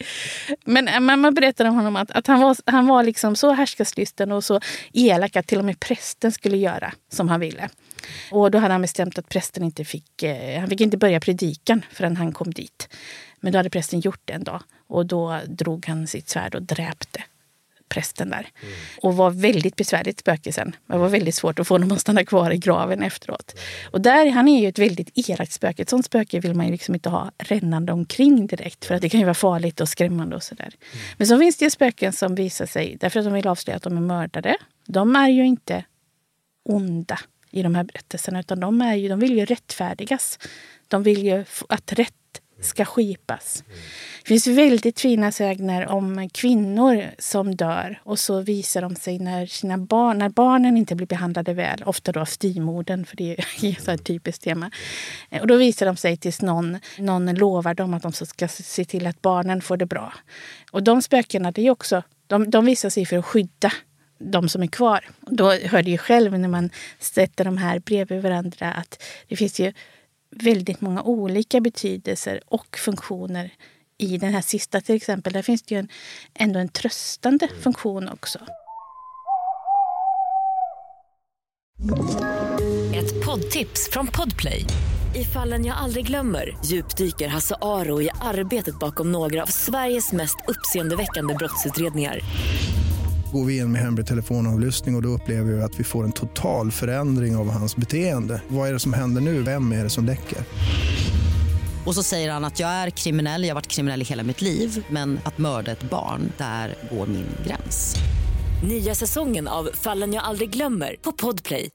Eh, 0.47 0.55
men 0.99 1.21
man 1.21 1.33
berättar 1.33 1.65
om 1.65 1.75
honom 1.75 1.95
att, 1.95 2.11
att 2.11 2.27
han 2.27 2.41
var, 2.41 2.57
han 2.65 2.87
var 2.87 3.03
liksom 3.03 3.35
så 3.35 3.51
härskarslysten 3.51 4.31
och 4.31 4.43
så 4.43 4.59
elak 4.93 5.35
att 5.35 5.47
till 5.47 5.59
och 5.59 5.65
med 5.65 5.79
prästen 5.79 6.31
skulle 6.31 6.57
göra 6.57 6.93
som 7.11 7.29
han 7.29 7.39
ville. 7.39 7.69
Och 8.31 8.51
då 8.51 8.57
hade 8.57 8.73
han 8.73 8.81
bestämt 8.81 9.17
att 9.17 9.29
prästen 9.29 9.63
inte 9.63 9.85
fick, 9.85 10.23
eh, 10.23 10.59
han 10.59 10.69
fick 10.69 10.81
inte 10.81 10.97
börja 10.97 11.19
predikan 11.19 11.85
förrän 11.91 12.17
han 12.17 12.31
kom 12.31 12.51
dit. 12.51 12.89
Men 13.39 13.53
då 13.53 13.59
hade 13.59 13.69
prästen 13.69 13.99
gjort 13.99 14.21
det 14.25 14.33
en 14.33 14.43
dag 14.43 14.63
och 14.93 15.05
då 15.05 15.39
drog 15.47 15.85
han 15.85 16.07
sitt 16.07 16.29
svärd 16.29 16.55
och 16.55 16.61
dräpte 16.61 17.23
prästen 17.89 18.29
där. 18.29 18.47
Mm. 18.61 18.73
Och 19.01 19.15
var 19.15 19.31
väldigt 19.31 19.75
besvärligt 19.75 20.19
spöke 20.19 20.53
sen. 20.53 20.75
Det 20.87 20.97
var 20.97 21.09
väldigt 21.09 21.35
svårt 21.35 21.59
att 21.59 21.67
få 21.67 21.73
honom 21.73 21.91
att 21.91 22.01
stanna 22.01 22.25
kvar 22.25 22.51
i 22.51 22.57
graven 22.57 23.03
efteråt. 23.03 23.59
Och 23.91 24.01
där, 24.01 24.29
han 24.29 24.47
är 24.47 24.61
ju 24.61 24.67
ett 24.67 24.79
väldigt 24.79 25.09
elakt 25.13 25.51
spöke. 25.51 25.81
Ett 25.81 25.89
sånt 25.89 26.05
spöke 26.05 26.39
vill 26.39 26.53
man 26.53 26.65
ju 26.65 26.71
liksom 26.71 26.95
inte 26.95 27.09
ha 27.09 27.31
rännande 27.37 27.91
omkring 27.91 28.47
direkt. 28.47 28.85
För 28.85 28.95
att 28.95 29.01
det 29.01 29.09
kan 29.09 29.19
ju 29.19 29.25
vara 29.25 29.33
farligt 29.33 29.81
och 29.81 29.89
skrämmande 29.89 30.35
och 30.35 30.43
sådär. 30.43 30.71
Mm. 30.93 31.05
Men 31.17 31.27
så 31.27 31.39
finns 31.39 31.57
det 31.57 31.65
ju 31.65 31.71
spöken 31.71 32.13
som 32.13 32.35
visar 32.35 32.65
sig, 32.65 32.97
därför 32.99 33.19
att 33.19 33.25
de 33.25 33.33
vill 33.33 33.47
avslöja 33.47 33.77
att 33.77 33.83
de 33.83 33.97
är 33.97 34.01
mördare. 34.01 34.57
De 34.85 35.15
är 35.15 35.29
ju 35.29 35.45
inte 35.45 35.83
onda 36.69 37.19
i 37.51 37.63
de 37.63 37.75
här 37.75 37.83
berättelserna. 37.83 38.39
Utan 38.39 38.59
de, 38.59 38.81
är 38.81 38.95
ju, 38.95 39.09
de 39.09 39.19
vill 39.19 39.37
ju 39.37 39.45
rättfärdigas. 39.45 40.39
De 40.87 41.03
vill 41.03 41.23
ju 41.23 41.45
att 41.69 41.93
rätt 41.93 42.13
ska 42.65 42.85
skipas. 42.85 43.63
Det 44.21 44.27
finns 44.27 44.47
väldigt 44.47 44.99
fina 44.99 45.31
sägner 45.31 45.87
om 45.87 46.29
kvinnor 46.33 47.03
som 47.19 47.55
dör 47.55 48.01
och 48.03 48.19
så 48.19 48.41
visar 48.41 48.81
de 48.81 48.95
sig 48.95 49.19
när, 49.19 49.45
sina 49.45 49.77
barn, 49.77 50.17
när 50.17 50.29
barnen 50.29 50.77
inte 50.77 50.95
blir 50.95 51.07
behandlade 51.07 51.53
väl, 51.53 51.83
ofta 51.85 52.11
då 52.11 52.19
av 52.19 52.25
styvmodern, 52.25 53.05
för 53.05 53.17
det 53.17 53.35
är 53.39 53.89
ett 53.89 54.03
typiskt 54.03 54.43
tema. 54.43 54.71
Och 55.41 55.47
då 55.47 55.55
visar 55.55 55.85
de 55.85 55.95
sig 55.95 56.17
tills 56.17 56.41
någon, 56.41 56.79
någon 56.97 57.35
lovar 57.35 57.73
dem 57.73 57.93
att 57.93 58.03
de 58.03 58.13
ska 58.13 58.47
se 58.47 58.85
till 58.85 59.07
att 59.07 59.21
barnen 59.21 59.61
får 59.61 59.77
det 59.77 59.85
bra. 59.85 60.13
Och 60.71 60.83
de 60.83 61.01
spökena, 61.01 61.51
det 61.51 61.67
är 61.67 61.71
också, 61.71 62.03
de, 62.27 62.49
de 62.49 62.65
visar 62.65 62.89
sig 62.89 63.05
för 63.05 63.17
att 63.17 63.25
skydda 63.25 63.71
de 64.19 64.49
som 64.49 64.63
är 64.63 64.67
kvar. 64.67 65.05
Då 65.19 65.51
hör 65.51 65.83
du 65.83 65.91
ju 65.91 65.97
själv 65.97 66.39
när 66.39 66.47
man 66.47 66.69
sätter 66.99 67.45
de 67.45 67.57
här 67.57 67.79
bredvid 67.79 68.21
varandra 68.21 68.71
att 68.71 69.03
det 69.27 69.35
finns 69.35 69.59
ju 69.59 69.73
väldigt 70.35 70.81
många 70.81 71.03
olika 71.03 71.61
betydelser 71.61 72.41
och 72.47 72.77
funktioner 72.77 73.51
i 73.97 74.17
den 74.17 74.33
här 74.33 74.41
sista 74.41 74.81
till 74.81 74.95
exempel. 74.95 75.33
Där 75.33 75.41
finns 75.41 75.61
det 75.61 75.75
ju 75.75 75.79
en, 75.79 75.89
ändå 76.33 76.59
en 76.59 76.69
tröstande 76.69 77.45
mm. 77.45 77.61
funktion 77.61 78.09
också. 78.09 78.39
Ett 82.95 83.25
poddtips 83.25 83.89
från 83.91 84.07
Podplay. 84.07 84.65
I 85.15 85.23
fallen 85.23 85.65
jag 85.65 85.77
aldrig 85.77 86.07
glömmer 86.07 86.57
djupdyker 86.65 87.27
Hasse 87.27 87.55
Aro 87.61 88.01
i 88.01 88.09
arbetet 88.21 88.79
bakom 88.79 89.11
några 89.11 89.43
av 89.43 89.47
Sveriges 89.47 90.11
mest 90.11 90.35
uppseendeväckande 90.47 91.33
brottsutredningar 91.33 92.19
går 93.33 93.45
vi 93.45 93.57
in 93.57 93.71
med 93.71 93.81
hemlig 93.81 94.07
telefonavlyssning 94.07 94.95
och, 94.95 94.99
och 94.99 95.01
då 95.01 95.09
upplever 95.09 95.51
vi 95.51 95.61
att 95.61 95.79
vi 95.79 95.83
får 95.83 96.03
en 96.03 96.11
total 96.11 96.71
förändring 96.71 97.35
av 97.35 97.49
hans 97.49 97.75
beteende. 97.75 98.41
Vad 98.47 98.69
är 98.69 98.73
det 98.73 98.79
som 98.79 98.93
händer 98.93 99.21
nu? 99.21 99.41
Vem 99.41 99.71
är 99.71 99.83
det 99.83 99.89
som 99.89 100.05
läcker? 100.05 100.37
Och 101.85 101.95
så 101.95 102.03
säger 102.03 102.31
han 102.31 102.45
att 102.45 102.59
jag 102.59 102.69
är 102.69 102.89
kriminell, 102.89 103.43
jag 103.43 103.49
har 103.49 103.55
varit 103.55 103.67
kriminell 103.67 104.01
i 104.01 104.05
hela 104.05 104.23
mitt 104.23 104.41
liv 104.41 104.85
men 104.89 105.19
att 105.23 105.37
mörda 105.37 105.71
ett 105.71 105.89
barn, 105.89 106.31
där 106.37 106.75
går 106.91 107.07
min 107.07 107.25
gräns. 107.47 107.95
Nya 108.67 108.95
säsongen 108.95 109.47
av 109.47 109.69
Fallen 109.73 110.13
jag 110.13 110.23
aldrig 110.23 110.49
glömmer 110.49 110.95
på 111.01 111.11
Podplay. 111.11 111.69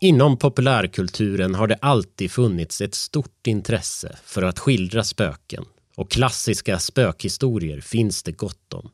Inom 0.00 0.36
populärkulturen 0.36 1.54
har 1.54 1.66
det 1.66 1.78
alltid 1.80 2.30
funnits 2.30 2.80
ett 2.80 2.94
stort 2.94 3.46
intresse 3.46 4.18
för 4.24 4.42
att 4.42 4.58
skildra 4.58 5.04
spöken 5.04 5.64
och 5.96 6.10
klassiska 6.10 6.78
spökhistorier 6.78 7.80
finns 7.80 8.22
det 8.22 8.32
gott 8.32 8.72
om. 8.72 8.90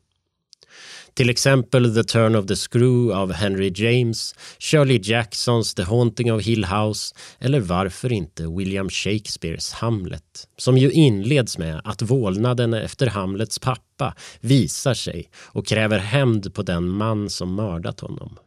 Till 1.15 1.31
exempel 1.31 1.95
The 1.95 2.05
Turn 2.05 2.35
of 2.35 2.47
the 2.47 2.57
Screw 2.57 3.13
av 3.15 3.33
Henry 3.33 3.73
James, 3.75 4.35
Shirley 4.59 5.01
Jacksons 5.03 5.75
The 5.75 5.83
Haunting 5.83 6.33
of 6.33 6.43
Hill 6.43 6.65
House 6.65 7.15
eller 7.39 7.61
varför 7.61 8.13
inte 8.13 8.47
William 8.47 8.91
Shakespeares 8.91 9.73
Hamlet, 9.73 10.49
som 10.57 10.79
ju 10.79 10.91
inleds 10.91 11.59
med 11.59 11.81
att 11.85 12.03
vålnaden 12.03 12.75
efter 12.75 13.07
Hamlets 13.07 13.59
pappa 13.59 14.15
visar 14.41 14.95
sig 14.95 15.31
och 15.37 15.67
kräver 15.67 15.99
hämnd 15.99 16.55
på 16.55 16.63
den 16.63 16.89
man 16.89 17.31
som 17.31 17.55
mördat 17.55 18.01
honom. 18.01 18.39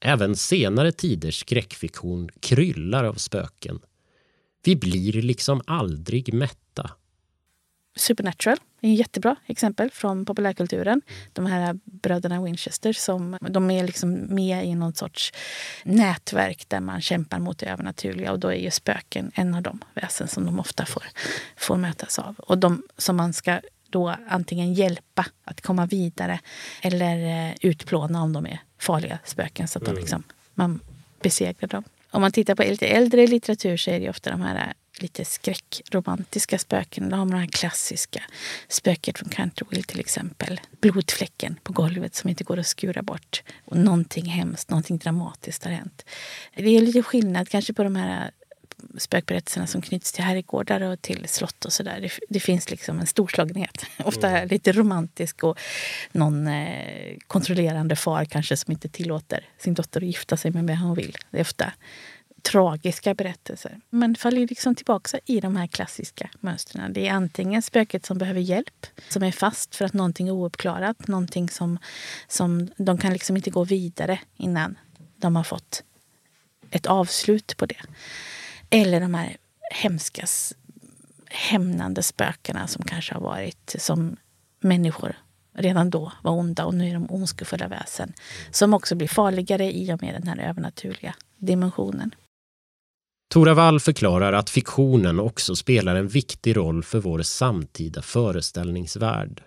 Även 0.00 0.36
senare 0.36 0.92
tiders 0.92 1.40
skräckfiktion 1.40 2.28
kryllar 2.40 3.04
av 3.04 3.14
spöken. 3.14 3.80
Vi 4.64 4.76
blir 4.76 5.22
liksom 5.22 5.62
aldrig 5.66 6.34
mätta. 6.34 6.61
Supernatural 7.96 8.56
är 8.80 8.92
ett 8.92 8.98
jättebra 8.98 9.36
exempel 9.46 9.90
från 9.90 10.24
populärkulturen. 10.24 11.02
De 11.32 11.46
här 11.46 11.78
bröderna 11.84 12.42
Winchester 12.42 12.92
som 12.92 13.38
de 13.40 13.70
är 13.70 13.84
liksom 13.84 14.12
med 14.12 14.66
i 14.66 14.74
någon 14.74 14.94
sorts 14.94 15.32
nätverk 15.84 16.68
där 16.68 16.80
man 16.80 17.00
kämpar 17.00 17.38
mot 17.38 17.58
det 17.58 17.66
övernaturliga 17.66 18.32
och 18.32 18.38
då 18.38 18.48
är 18.48 18.56
ju 18.56 18.70
spöken 18.70 19.32
en 19.34 19.54
av 19.54 19.62
de 19.62 19.78
väsen 19.94 20.28
som 20.28 20.46
de 20.46 20.60
ofta 20.60 20.86
får, 20.86 21.04
får 21.56 21.76
mötas 21.76 22.18
av. 22.18 22.34
Och 22.38 22.58
de 22.58 22.82
som 22.96 23.16
man 23.16 23.32
ska 23.32 23.60
då 23.90 24.14
antingen 24.28 24.74
hjälpa 24.74 25.26
att 25.44 25.60
komma 25.60 25.86
vidare 25.86 26.40
eller 26.82 27.48
eh, 27.48 27.54
utplåna 27.60 28.22
om 28.22 28.32
de 28.32 28.46
är 28.46 28.60
farliga 28.78 29.18
spöken 29.24 29.68
så 29.68 29.78
att 29.78 29.84
de 29.84 29.94
liksom, 29.94 30.22
man 30.54 30.80
besegrar 31.22 31.68
dem. 31.68 31.84
Om 32.10 32.20
man 32.20 32.32
tittar 32.32 32.54
på 32.54 32.62
lite 32.62 32.86
äldre 32.86 33.26
litteratur 33.26 33.76
så 33.76 33.90
är 33.90 34.00
det 34.00 34.10
ofta 34.10 34.30
de 34.30 34.40
här 34.40 34.72
lite 35.02 35.24
skräckromantiska 35.24 36.58
spöken. 36.58 37.08
Då 37.08 37.16
har 37.16 37.24
man 37.24 37.30
det 37.30 37.40
här 37.40 37.46
klassiska 37.46 38.22
spöket 38.68 39.18
från 39.18 39.28
Canterville 39.28 39.82
till 39.82 40.00
exempel. 40.00 40.60
Blodfläcken 40.80 41.56
på 41.62 41.72
golvet 41.72 42.14
som 42.14 42.30
inte 42.30 42.44
går 42.44 42.58
att 42.58 42.66
skura 42.66 43.02
bort. 43.02 43.42
Och 43.64 43.76
någonting 43.76 44.24
hemskt, 44.24 44.70
någonting 44.70 44.98
dramatiskt 44.98 45.64
har 45.64 45.70
hänt. 45.70 46.04
Det 46.54 46.76
är 46.76 46.80
lite 46.80 47.02
skillnad 47.02 47.48
kanske 47.48 47.72
på 47.72 47.82
de 47.84 47.96
här 47.96 48.30
spökberättelserna 48.98 49.66
som 49.66 49.82
knyts 49.82 50.12
till 50.12 50.24
herrgårdar 50.24 50.80
och 50.80 51.02
till 51.02 51.28
slott 51.28 51.64
och 51.64 51.72
sådär. 51.72 52.00
Det, 52.00 52.10
det, 52.28 52.40
finns 52.40 52.70
liksom 52.70 53.00
en 53.00 53.06
storslagenhet. 53.06 53.86
Ofta 54.04 54.28
mm. 54.28 54.48
lite 54.48 54.72
romantisk 54.72 55.44
och 55.44 55.58
någon 56.12 56.46
eh, 56.46 57.16
kontrollerande 57.26 57.96
far 57.96 58.24
kanske 58.24 58.56
som 58.56 58.72
inte 58.72 58.88
tillåter 58.88 59.48
sin 59.58 59.74
dotter 59.74 60.00
att 60.00 60.06
gifta 60.06 60.36
sig 60.36 60.50
med 60.50 60.66
vem 60.66 60.78
hon 60.78 60.94
vill. 60.94 61.16
Det 61.30 61.36
är 61.36 61.42
ofta 61.42 61.72
tragiska 62.42 63.14
berättelser. 63.14 63.80
Man 63.90 64.14
faller 64.14 64.46
liksom 64.46 64.74
tillbaka 64.74 65.20
i 65.24 65.40
de 65.40 65.56
här 65.56 65.66
klassiska 65.66 66.30
mönstren. 66.40 66.92
Det 66.92 67.08
är 67.08 67.12
antingen 67.12 67.62
spöket 67.62 68.06
som 68.06 68.18
behöver 68.18 68.40
hjälp, 68.40 68.86
som 69.08 69.22
är 69.22 69.32
fast 69.32 69.76
för 69.76 69.84
att 69.84 69.92
någonting 69.92 70.28
är 70.28 70.32
ouppklarat, 70.32 71.08
någonting 71.08 71.48
som, 71.48 71.78
som 72.28 72.68
de 72.76 72.98
kan 72.98 73.12
liksom 73.12 73.36
inte 73.36 73.50
gå 73.50 73.64
vidare 73.64 74.20
innan 74.36 74.78
de 75.16 75.36
har 75.36 75.44
fått 75.44 75.82
ett 76.70 76.86
avslut 76.86 77.56
på 77.56 77.66
det. 77.66 77.80
Eller 78.70 79.00
de 79.00 79.14
här 79.14 79.36
hemska 79.70 80.26
hämnande 81.26 82.02
spökena 82.02 82.66
som 82.66 82.84
kanske 82.84 83.14
har 83.14 83.20
varit 83.20 83.76
som 83.78 84.16
människor 84.60 85.16
redan 85.54 85.90
då 85.90 86.12
var 86.22 86.32
onda 86.32 86.64
och 86.64 86.74
nu 86.74 86.88
är 86.88 86.94
de 86.94 87.10
ondskefulla 87.10 87.68
väsen. 87.68 88.12
Som 88.50 88.74
också 88.74 88.94
blir 88.94 89.08
farligare 89.08 89.72
i 89.72 89.92
och 89.92 90.02
med 90.02 90.14
den 90.14 90.28
här 90.28 90.48
övernaturliga 90.48 91.14
dimensionen. 91.36 92.14
Tora 93.32 93.54
Wall 93.54 93.80
förklarar 93.80 94.32
att 94.32 94.50
fiktionen 94.50 95.20
också 95.20 95.56
spelar 95.56 95.96
en 95.96 96.08
viktig 96.08 96.56
roll 96.56 96.82
för 96.82 96.98
vår 96.98 97.22
samtida 97.22 98.02
föreställningsvärld. 98.02 99.42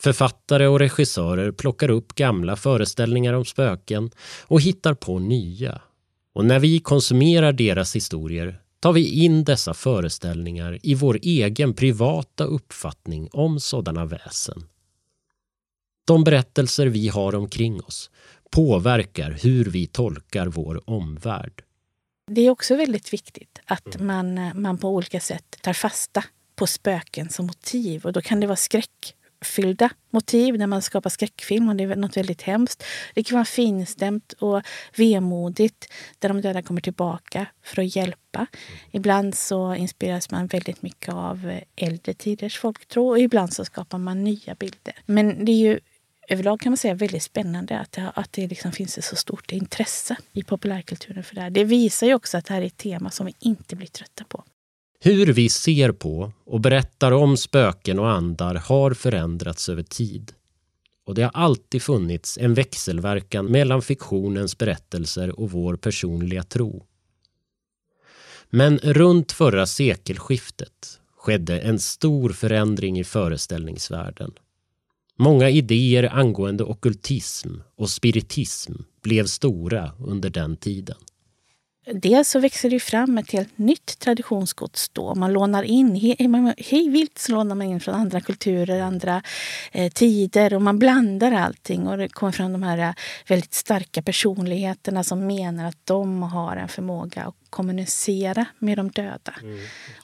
Författare 0.00 0.66
och 0.66 0.78
regissörer 0.78 1.52
plockar 1.52 1.90
upp 1.90 2.14
gamla 2.14 2.56
föreställningar 2.56 3.32
om 3.32 3.44
spöken 3.44 4.10
och 4.42 4.60
hittar 4.60 4.94
på 4.94 5.18
nya. 5.18 5.80
Och 6.34 6.44
när 6.44 6.58
vi 6.58 6.78
konsumerar 6.78 7.52
deras 7.52 7.96
historier 7.96 8.60
tar 8.80 8.92
vi 8.92 9.24
in 9.24 9.44
dessa 9.44 9.74
föreställningar 9.74 10.78
i 10.82 10.94
vår 10.94 11.18
egen 11.22 11.74
privata 11.74 12.44
uppfattning 12.44 13.28
om 13.32 13.60
sådana 13.60 14.04
väsen. 14.04 14.64
De 16.06 16.24
berättelser 16.24 16.86
vi 16.86 17.08
har 17.08 17.34
omkring 17.34 17.82
oss 17.82 18.10
påverkar 18.50 19.30
hur 19.42 19.64
vi 19.64 19.86
tolkar 19.86 20.46
vår 20.46 20.90
omvärld. 20.90 21.64
Det 22.26 22.40
är 22.40 22.50
också 22.50 22.76
väldigt 22.76 23.12
viktigt 23.12 23.58
att 23.64 23.94
mm. 23.94 24.06
man, 24.06 24.62
man 24.62 24.78
på 24.78 24.88
olika 24.88 25.20
sätt 25.20 25.56
tar 25.60 25.72
fasta 25.72 26.24
på 26.56 26.66
spöken 26.66 27.28
som 27.28 27.46
motiv. 27.46 28.04
Och 28.04 28.12
då 28.12 28.22
kan 28.22 28.40
det 28.40 28.46
vara 28.46 28.56
skräckfyllda 28.56 29.90
motiv 30.10 30.58
när 30.58 30.66
man 30.66 30.82
skapar 30.82 31.10
skräckfilm 31.10 31.68
och 31.68 31.76
det 31.76 31.84
är 31.84 31.96
något 31.96 32.16
väldigt 32.16 32.42
hemskt. 32.42 32.84
Det 33.14 33.22
kan 33.22 33.36
vara 33.36 33.44
finstämt 33.44 34.32
och 34.32 34.62
vemodigt 34.96 35.92
där 36.18 36.28
de 36.28 36.40
döda 36.40 36.62
kommer 36.62 36.80
tillbaka 36.80 37.46
för 37.62 37.82
att 37.82 37.96
hjälpa. 37.96 38.38
Mm. 38.38 38.48
Ibland 38.90 39.34
så 39.34 39.74
inspireras 39.74 40.30
man 40.30 40.46
väldigt 40.46 40.82
mycket 40.82 41.14
av 41.14 41.60
äldre 41.76 42.14
tiders 42.14 42.58
folktro 42.58 43.08
och 43.08 43.20
ibland 43.20 43.52
så 43.52 43.64
skapar 43.64 43.98
man 43.98 44.24
nya 44.24 44.54
bilder. 44.54 44.94
Men 45.06 45.44
det 45.44 45.52
är 45.52 45.56
ju 45.56 45.80
överlag 46.28 46.60
kan 46.60 46.72
man 46.72 46.76
säga 46.76 46.94
väldigt 46.94 47.22
spännande 47.22 47.78
att 47.78 47.92
det, 47.92 48.12
att 48.14 48.32
det 48.32 48.46
liksom 48.46 48.72
finns 48.72 48.98
ett 48.98 49.04
så 49.04 49.16
stort 49.16 49.52
intresse 49.52 50.16
i 50.32 50.42
populärkulturen 50.42 51.24
för 51.24 51.34
det 51.34 51.40
här. 51.40 51.50
Det 51.50 51.64
visar 51.64 52.06
ju 52.06 52.14
också 52.14 52.38
att 52.38 52.44
det 52.44 52.54
här 52.54 52.62
är 52.62 52.66
ett 52.66 52.76
tema 52.76 53.10
som 53.10 53.26
vi 53.26 53.34
inte 53.38 53.76
blir 53.76 53.86
trötta 53.86 54.24
på. 54.24 54.44
Hur 55.00 55.32
vi 55.32 55.48
ser 55.48 55.92
på 55.92 56.32
och 56.44 56.60
berättar 56.60 57.12
om 57.12 57.36
spöken 57.36 57.98
och 57.98 58.10
andar 58.10 58.54
har 58.54 58.94
förändrats 58.94 59.68
över 59.68 59.82
tid. 59.82 60.32
Och 61.06 61.14
det 61.14 61.22
har 61.22 61.30
alltid 61.34 61.82
funnits 61.82 62.38
en 62.38 62.54
växelverkan 62.54 63.46
mellan 63.46 63.82
fiktionens 63.82 64.58
berättelser 64.58 65.40
och 65.40 65.50
vår 65.50 65.76
personliga 65.76 66.42
tro. 66.42 66.86
Men 68.50 68.78
runt 68.78 69.32
förra 69.32 69.66
sekelskiftet 69.66 71.00
skedde 71.16 71.60
en 71.60 71.78
stor 71.78 72.30
förändring 72.30 72.98
i 72.98 73.04
föreställningsvärlden. 73.04 74.32
Många 75.16 75.50
idéer 75.50 76.14
angående 76.14 76.64
okultism 76.64 77.48
och 77.76 77.90
spiritism 77.90 78.72
blev 79.02 79.24
stora 79.24 79.92
under 79.98 80.30
den 80.30 80.56
tiden. 80.56 80.96
Dels 81.92 82.28
så 82.28 82.38
växer 82.38 82.70
det 82.70 82.80
fram 82.80 83.18
ett 83.18 83.30
helt 83.30 83.58
nytt 83.58 83.98
traditionsgods 83.98 84.88
då. 84.88 85.14
Man 85.14 85.32
lånar 85.32 85.62
in, 85.62 86.16
hej 86.58 86.88
vilt 86.88 87.18
så 87.18 87.32
lånar 87.32 87.54
man 87.54 87.66
in 87.66 87.80
från 87.80 87.94
andra 87.94 88.20
kulturer, 88.20 88.80
andra 88.80 89.22
eh, 89.72 89.92
tider 89.92 90.54
och 90.54 90.62
man 90.62 90.78
blandar 90.78 91.32
allting 91.32 91.86
och 91.86 91.98
det 91.98 92.08
kommer 92.08 92.32
fram 92.32 92.52
de 92.52 92.62
här 92.62 92.78
eh, 92.78 92.94
väldigt 93.28 93.54
starka 93.54 94.02
personligheterna 94.02 95.04
som 95.04 95.26
menar 95.26 95.64
att 95.68 95.86
de 95.86 96.22
har 96.22 96.56
en 96.56 96.68
förmåga 96.68 97.22
att 97.22 97.34
kommunicera 97.50 98.46
med 98.58 98.78
de 98.78 98.90
döda. 98.90 99.34
Mm. 99.42 99.58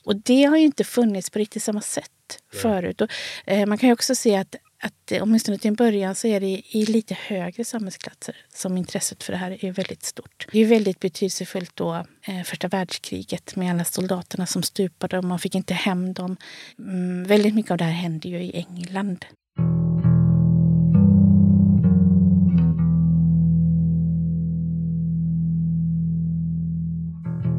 Och 0.04 0.16
det 0.16 0.44
har 0.44 0.56
ju 0.56 0.64
inte 0.64 0.84
funnits 0.84 1.30
på 1.30 1.38
riktigt 1.38 1.62
samma 1.62 1.80
sätt 1.80 2.10
förut. 2.52 3.00
Och, 3.00 3.08
eh, 3.46 3.66
man 3.66 3.78
kan 3.78 3.88
ju 3.88 3.92
också 3.92 4.14
se 4.14 4.36
att 4.36 4.56
att 4.80 5.12
åtminstone 5.20 5.58
till 5.58 5.68
en 5.68 5.74
början 5.74 6.14
så 6.14 6.26
är 6.26 6.40
det 6.40 6.62
i 6.76 6.86
lite 6.86 7.14
högre 7.14 7.64
samhällsklasser 7.64 8.36
som 8.54 8.76
intresset 8.76 9.22
för 9.22 9.32
det 9.32 9.38
här 9.38 9.64
är 9.64 9.72
väldigt 9.72 10.02
stort. 10.02 10.46
Det 10.52 10.58
är 10.58 10.66
väldigt 10.66 11.00
betydelsefullt 11.00 11.76
då 11.76 11.94
eh, 12.22 12.42
första 12.44 12.68
världskriget 12.68 13.56
med 13.56 13.70
alla 13.70 13.84
soldaterna 13.84 14.46
som 14.46 14.62
stupade 14.62 15.18
och 15.18 15.24
man 15.24 15.38
fick 15.38 15.54
inte 15.54 15.74
hem 15.74 16.12
dem. 16.12 16.36
Mm, 16.78 17.24
väldigt 17.24 17.54
mycket 17.54 17.70
av 17.70 17.78
det 17.78 17.84
här 17.84 17.92
hände 17.92 18.28
ju 18.28 18.42
i 18.42 18.52
England. 18.52 19.24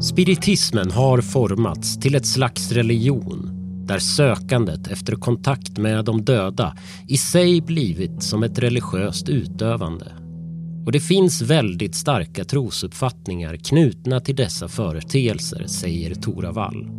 Spiritismen 0.02 0.90
har 0.90 1.20
formats 1.20 2.00
till 2.00 2.14
ett 2.14 2.26
slags 2.26 2.72
religion 2.72 3.61
där 3.86 3.98
sökandet 3.98 4.86
efter 4.86 5.14
kontakt 5.14 5.78
med 5.78 6.04
de 6.04 6.24
döda 6.24 6.76
i 7.08 7.16
sig 7.16 7.60
blivit 7.60 8.22
som 8.22 8.42
ett 8.42 8.58
religiöst 8.58 9.28
utövande. 9.28 10.12
Och 10.86 10.92
det 10.92 11.00
finns 11.00 11.42
väldigt 11.42 11.94
starka 11.94 12.44
trosuppfattningar 12.44 13.56
knutna 13.56 14.20
till 14.20 14.36
dessa 14.36 14.68
företeelser, 14.68 15.66
säger 15.66 16.14
Tora 16.14 16.52
Wall. 16.52 16.90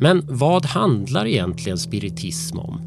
Men 0.00 0.22
vad 0.28 0.66
handlar 0.66 1.26
egentligen 1.26 1.78
spiritism 1.78 2.58
om? 2.58 2.80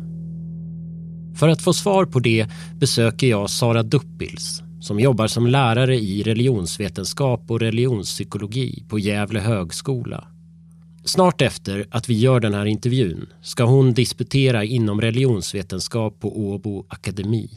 För 1.36 1.48
att 1.48 1.62
få 1.62 1.74
svar 1.74 2.06
på 2.06 2.19
det 2.19 2.48
besöker 2.80 3.28
jag 3.28 3.50
Sara 3.50 3.84
Duppils 3.84 4.63
som 4.84 5.00
jobbar 5.00 5.28
som 5.28 5.48
lärare 5.48 5.96
i 5.96 6.24
religionsvetenskap 6.24 7.52
och 7.52 7.60
religionspsykologi 7.60 8.86
på 8.89 9.00
Gävle 9.00 9.39
högskola. 9.39 10.28
Snart 11.06 11.42
efter 11.42 11.88
att 11.92 12.10
vi 12.10 12.13
gör 12.13 12.39
den 12.39 12.54
här 12.54 12.66
intervjun 12.66 13.34
ska 13.42 13.63
hon 13.63 13.94
disputera 13.94 14.63
inom 14.63 15.02
religionsvetenskap 15.02 16.20
på 16.20 16.39
Åbo 16.39 16.86
akademi. 16.88 17.50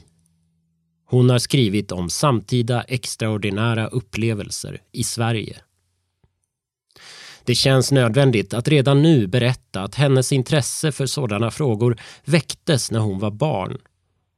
Hon 1.09 1.31
har 1.31 1.39
skrivit 1.39 1.93
om 1.93 2.11
samtida 2.11 2.83
extraordinära 2.83 3.87
upplevelser 3.87 4.83
i 4.93 5.05
Sverige. 5.05 5.57
Det 7.45 7.55
känns 7.55 7.93
nödvändigt 7.93 8.55
att 8.55 8.69
redan 8.69 9.03
nu 9.03 9.27
berätta 9.27 9.83
att 9.83 9.95
hennes 9.95 10.33
intresse 10.33 10.93
för 10.93 11.07
sådana 11.07 11.51
frågor 11.51 12.01
väcktes 12.25 12.91
när 12.91 13.01
hon 13.01 13.19
var 13.19 13.31
barn 13.31 13.79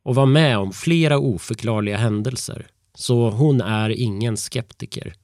och 0.02 0.14
var 0.14 0.26
med 0.26 0.58
om 0.58 0.72
flera 0.72 1.18
oförklarliga 1.18 1.96
händelser. 1.96 2.66
Så 2.94 3.30
hon 3.30 3.60
är 3.60 3.90
ingen 3.90 4.36
skeptiker. 4.36 5.14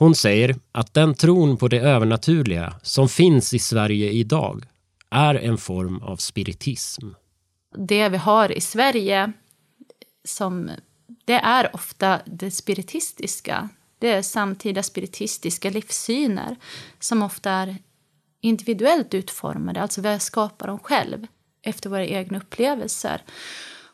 Hon 0.00 0.14
säger 0.14 0.56
att 0.72 0.94
den 0.94 1.14
tron 1.14 1.56
på 1.56 1.68
det 1.68 1.78
övernaturliga 1.78 2.74
som 2.82 3.08
finns 3.08 3.54
i 3.54 3.58
Sverige 3.58 4.10
idag 4.10 4.64
är 5.10 5.34
en 5.34 5.58
form 5.58 6.02
av 6.02 6.16
spiritism. 6.16 7.08
Det 7.76 8.08
vi 8.08 8.16
har 8.16 8.52
i 8.52 8.60
Sverige 8.60 9.32
som 10.24 10.70
det 11.24 11.34
är 11.34 11.74
ofta 11.74 12.20
det 12.26 12.50
spiritistiska. 12.50 13.68
Det 13.98 14.08
är 14.08 14.22
samtida 14.22 14.82
spiritistiska 14.82 15.70
livssyner 15.70 16.56
som 17.00 17.22
ofta 17.22 17.50
är 17.50 17.76
individuellt 18.40 19.14
utformade, 19.14 19.82
alltså 19.82 20.00
vi 20.00 20.18
skapar 20.18 20.66
dem 20.66 20.78
själv 20.78 21.26
efter 21.62 21.90
våra 21.90 22.06
egna 22.06 22.38
upplevelser. 22.38 23.22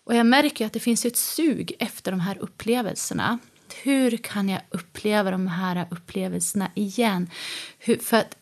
Och 0.05 0.15
jag 0.15 0.27
märker 0.27 0.67
att 0.67 0.73
det 0.73 0.81
finns 0.81 1.05
ett 1.05 1.17
sug 1.17 1.73
efter 1.79 2.11
de 2.11 2.21
här 2.21 2.39
upplevelserna. 2.39 3.39
Hur 3.75 4.17
kan 4.17 4.49
jag 4.49 4.61
uppleva 4.71 5.31
de 5.31 5.47
här 5.47 5.87
upplevelserna 5.91 6.71
igen? 6.75 7.31
Hur, 7.79 7.99
för 7.99 8.17
att 8.17 8.37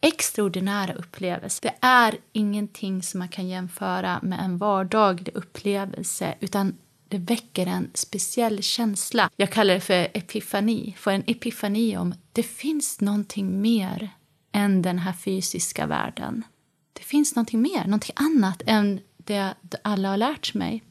extraordinära 0.00 0.92
upplevelser, 0.92 1.62
det 1.62 1.86
är 1.86 2.18
ingenting 2.32 3.02
som 3.02 3.18
man 3.18 3.28
kan 3.28 3.48
jämföra 3.48 4.20
med 4.22 4.40
en 4.40 4.58
vardaglig 4.58 5.36
upplevelse, 5.36 6.34
utan 6.40 6.76
det 7.08 7.18
väcker 7.18 7.66
en 7.66 7.90
speciell 7.94 8.62
känsla. 8.62 9.30
Jag 9.36 9.50
kallar 9.52 9.74
det 9.74 9.80
för 9.80 10.08
epifani, 10.14 10.94
för 10.98 11.10
en 11.10 11.24
epifani 11.26 11.96
om 11.96 12.14
det 12.32 12.42
finns 12.42 13.00
någonting 13.00 13.60
mer 13.60 14.10
än 14.52 14.82
den 14.82 14.98
här 14.98 15.12
fysiska 15.12 15.86
världen. 15.86 16.44
Det 16.92 17.02
finns 17.02 17.36
någonting 17.36 17.62
mer, 17.62 17.84
någonting 17.84 18.14
annat 18.16 18.62
än 18.66 19.00
det 19.16 19.54
alla 19.82 20.08
har 20.08 20.16
lärt 20.16 20.54
mig. 20.54 20.82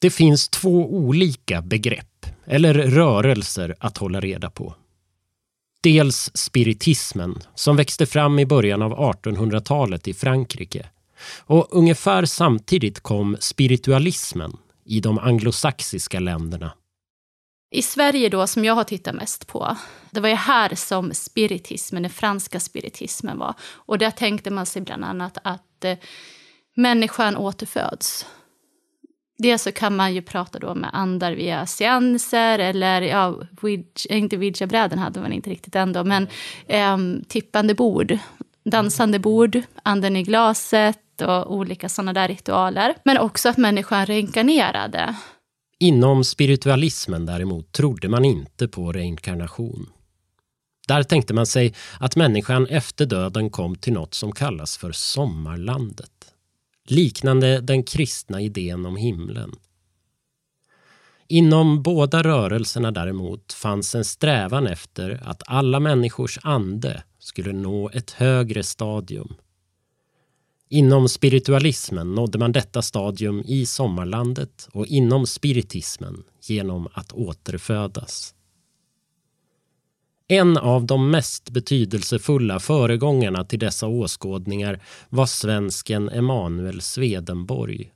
Det 0.00 0.10
finns 0.10 0.48
två 0.48 0.86
olika 0.94 1.62
begrepp, 1.62 2.11
eller 2.44 2.74
rörelser, 2.74 3.74
att 3.78 3.98
hålla 3.98 4.20
reda 4.20 4.50
på. 4.50 4.74
Dels 5.82 6.30
spiritismen, 6.34 7.38
som 7.54 7.76
växte 7.76 8.06
fram 8.06 8.38
i 8.38 8.46
början 8.46 8.82
av 8.82 8.98
1800-talet 8.98 10.08
i 10.08 10.14
Frankrike. 10.14 10.86
Och 11.38 11.68
ungefär 11.70 12.24
samtidigt 12.24 13.00
kom 13.00 13.36
spiritualismen 13.40 14.56
i 14.84 15.00
de 15.00 15.18
anglosaxiska 15.18 16.20
länderna. 16.20 16.72
I 17.70 17.82
Sverige 17.82 18.28
då, 18.28 18.46
som 18.46 18.64
jag 18.64 18.74
har 18.74 18.84
tittat 18.84 19.14
mest 19.14 19.46
på, 19.46 19.76
det 20.10 20.20
var 20.20 20.28
ju 20.28 20.34
här 20.34 20.74
som 20.74 21.14
spiritismen, 21.14 22.02
den 22.02 22.10
franska 22.10 22.60
spiritismen 22.60 23.38
var. 23.38 23.54
Och 23.62 23.98
där 23.98 24.10
tänkte 24.10 24.50
man 24.50 24.66
sig 24.66 24.82
bland 24.82 25.04
annat 25.04 25.38
att 25.44 25.84
eh, 25.84 25.98
människan 26.74 27.36
återföds. 27.36 28.26
Dels 29.38 29.62
så 29.62 29.72
kan 29.72 29.96
man 29.96 30.14
ju 30.14 30.22
prata 30.22 30.58
då 30.58 30.74
med 30.74 30.90
andar 30.92 31.32
via 31.32 31.66
seanser 31.66 32.58
eller, 32.58 33.02
ja, 33.02 33.40
inte 34.08 34.36
ouija-bräden 34.36 34.98
hade 34.98 35.20
man 35.20 35.32
inte 35.32 35.50
riktigt 35.50 35.76
ändå, 35.76 36.04
men 36.04 36.28
eh, 36.66 36.98
tippande 37.28 37.74
bord, 37.74 38.18
dansande 38.64 39.18
bord, 39.18 39.60
anden 39.82 40.16
i 40.16 40.22
glaset 40.22 40.98
och 41.22 41.54
olika 41.54 41.88
sådana 41.88 42.12
där 42.12 42.28
ritualer. 42.28 42.94
Men 43.04 43.18
också 43.18 43.48
att 43.48 43.56
människan 43.56 44.06
reinkarnerade. 44.06 45.14
Inom 45.78 46.24
spiritualismen 46.24 47.26
däremot 47.26 47.72
trodde 47.72 48.08
man 48.08 48.24
inte 48.24 48.68
på 48.68 48.92
reinkarnation. 48.92 49.86
Där 50.88 51.02
tänkte 51.02 51.34
man 51.34 51.46
sig 51.46 51.74
att 52.00 52.16
människan 52.16 52.66
efter 52.66 53.06
döden 53.06 53.50
kom 53.50 53.76
till 53.76 53.92
något 53.92 54.14
som 54.14 54.32
kallas 54.32 54.76
för 54.76 54.92
sommarlandet. 54.92 56.21
Liknande 56.88 57.60
den 57.60 57.82
kristna 57.82 58.40
idén 58.40 58.86
om 58.86 58.96
himlen. 58.96 59.52
Inom 61.28 61.82
båda 61.82 62.22
rörelserna 62.22 62.90
däremot 62.90 63.52
fanns 63.52 63.94
en 63.94 64.04
strävan 64.04 64.66
efter 64.66 65.20
att 65.24 65.42
alla 65.46 65.80
människors 65.80 66.38
ande 66.42 67.02
skulle 67.18 67.52
nå 67.52 67.90
ett 67.90 68.10
högre 68.10 68.62
stadium 68.62 69.34
Inom 70.74 71.08
spiritualismen 71.08 72.14
nådde 72.14 72.38
man 72.38 72.52
detta 72.52 72.82
stadium 72.82 73.42
i 73.46 73.66
sommarlandet 73.66 74.68
och 74.72 74.86
inom 74.86 75.26
spiritismen 75.26 76.24
genom 76.42 76.88
att 76.92 77.12
återfödas. 77.12 78.34
En 80.32 80.56
av 80.56 80.86
de 80.86 81.10
mest 81.10 81.50
betydelsefulla 81.50 82.60
föregångarna 82.60 83.44
till 83.44 83.58
dessa 83.58 83.86
åskådningar 83.86 84.80
var 85.08 85.26
svensken 85.26 86.08
Emanuel 86.08 86.80
Swedenborg. 86.80 87.92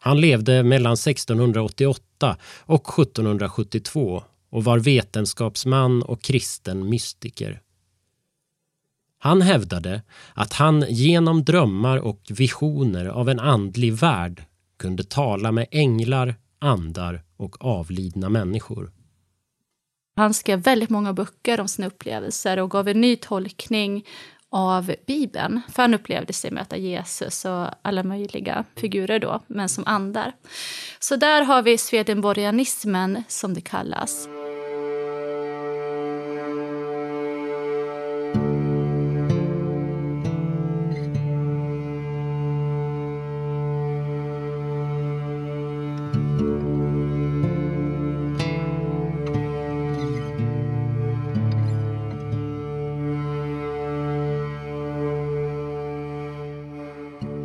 Han 0.00 0.20
levde 0.20 0.62
mellan 0.62 0.92
1688 0.92 2.36
och 2.60 2.98
1772 2.98 4.22
och 4.50 4.64
var 4.64 4.78
vetenskapsman 4.78 6.02
och 6.02 6.22
kristen 6.22 6.88
mystiker. 6.88 7.60
Han 9.18 9.42
hävdade 9.42 10.02
att 10.34 10.52
han 10.52 10.84
genom 10.88 11.44
drömmar 11.44 11.98
och 11.98 12.20
visioner 12.28 13.06
av 13.06 13.28
en 13.28 13.40
andlig 13.40 13.94
värld 13.94 14.44
kunde 14.78 15.04
tala 15.04 15.52
med 15.52 15.66
änglar, 15.70 16.34
andar 16.58 17.22
och 17.36 17.64
avlidna 17.64 18.28
människor. 18.28 18.92
Han 20.16 20.34
skrev 20.34 20.62
väldigt 20.62 20.90
många 20.90 21.12
böcker 21.12 21.60
om 21.60 21.68
sina 21.68 21.86
upplevelser 21.86 22.58
och 22.58 22.70
gav 22.70 22.88
en 22.88 23.00
ny 23.00 23.16
tolkning 23.16 24.06
av 24.50 24.94
Bibeln. 25.06 25.60
För 25.72 25.82
han 25.82 25.94
upplevde 25.94 26.32
sig 26.32 26.50
möta 26.50 26.76
Jesus 26.76 27.44
och 27.44 27.66
alla 27.82 28.02
möjliga 28.02 28.64
figurer 28.76 29.18
då, 29.18 29.40
men 29.46 29.68
som 29.68 29.84
andar. 29.86 30.32
Så 30.98 31.16
där 31.16 31.42
har 31.42 31.62
vi 31.62 31.78
swedenborgianismen, 31.78 33.24
som 33.28 33.54
det 33.54 33.60
kallas. 33.60 34.28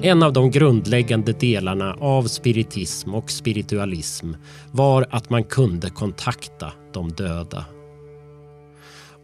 En 0.07 0.23
av 0.23 0.33
de 0.33 0.51
grundläggande 0.51 1.33
delarna 1.33 1.93
av 1.99 2.23
spiritism 2.23 3.13
och 3.13 3.31
spiritualism 3.31 4.33
var 4.71 5.07
att 5.09 5.29
man 5.29 5.43
kunde 5.43 5.89
kontakta 5.89 6.71
de 6.93 7.11
döda. 7.11 7.65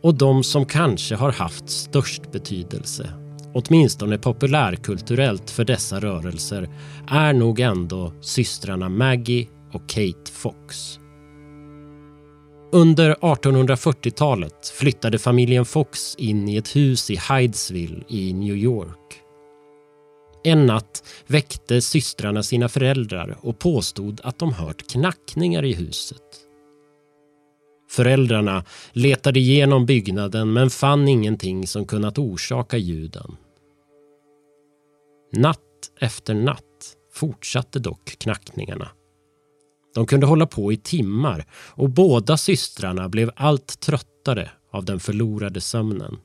Och 0.02 0.16
de 0.16 0.44
som 0.44 0.66
kanske 0.66 1.16
har 1.16 1.32
haft 1.32 1.70
störst 1.70 2.32
betydelse, 2.32 3.10
åtminstone 3.54 4.18
populärkulturellt 4.18 5.50
för 5.50 5.66
dessa 5.66 6.00
rörelser, 6.00 6.70
är 7.08 7.34
nog 7.34 7.60
ändå 7.60 8.14
systrarna 8.22 8.90
Maggie 8.90 9.48
och 9.72 9.90
Kate 9.90 10.32
Fox. 10.32 11.00
Under 12.72 13.16
1840-talet 13.16 14.74
flyttade 14.76 15.20
familjen 15.20 15.66
Fox 15.66 16.16
in 16.16 16.50
i 16.50 16.58
ett 16.58 16.76
hus 16.76 17.10
i 17.10 17.20
Hydesville 17.30 18.04
i 18.08 18.34
New 18.34 18.56
York. 18.56 19.23
En 20.44 20.66
natt 20.66 21.04
väckte 21.28 21.82
systrarna 21.82 22.44
sina 22.44 22.70
föräldrar 22.70 23.38
och 23.42 23.60
påstod 23.60 24.22
att 24.24 24.40
de 24.40 24.54
hört 24.54 24.92
knackningar 24.92 25.66
i 25.66 25.74
huset. 25.74 26.22
Föräldrarna 27.90 28.66
letade 28.94 29.40
igenom 29.40 29.86
byggnaden 29.86 30.54
men 30.54 30.70
fann 30.70 31.08
ingenting 31.08 31.68
som 31.68 31.86
kunnat 31.86 32.18
orsaka 32.18 32.78
ljuden. 32.78 33.36
Natt 35.32 35.60
efter 36.00 36.34
natt 36.34 36.96
fortsatte 37.14 37.80
dock 37.80 38.06
knackningarna. 38.06 38.88
De 39.96 40.06
kunde 40.06 40.26
hålla 40.26 40.46
på 40.46 40.74
i 40.74 40.78
timmar 40.78 41.46
och 41.54 41.90
båda 41.90 42.38
systrarna 42.38 43.10
blev 43.10 43.32
allt 43.36 43.80
tröttare 43.80 44.52
av 44.72 44.86
den 44.86 45.00
förlorade 45.00 45.62
sömnen. 45.62 46.18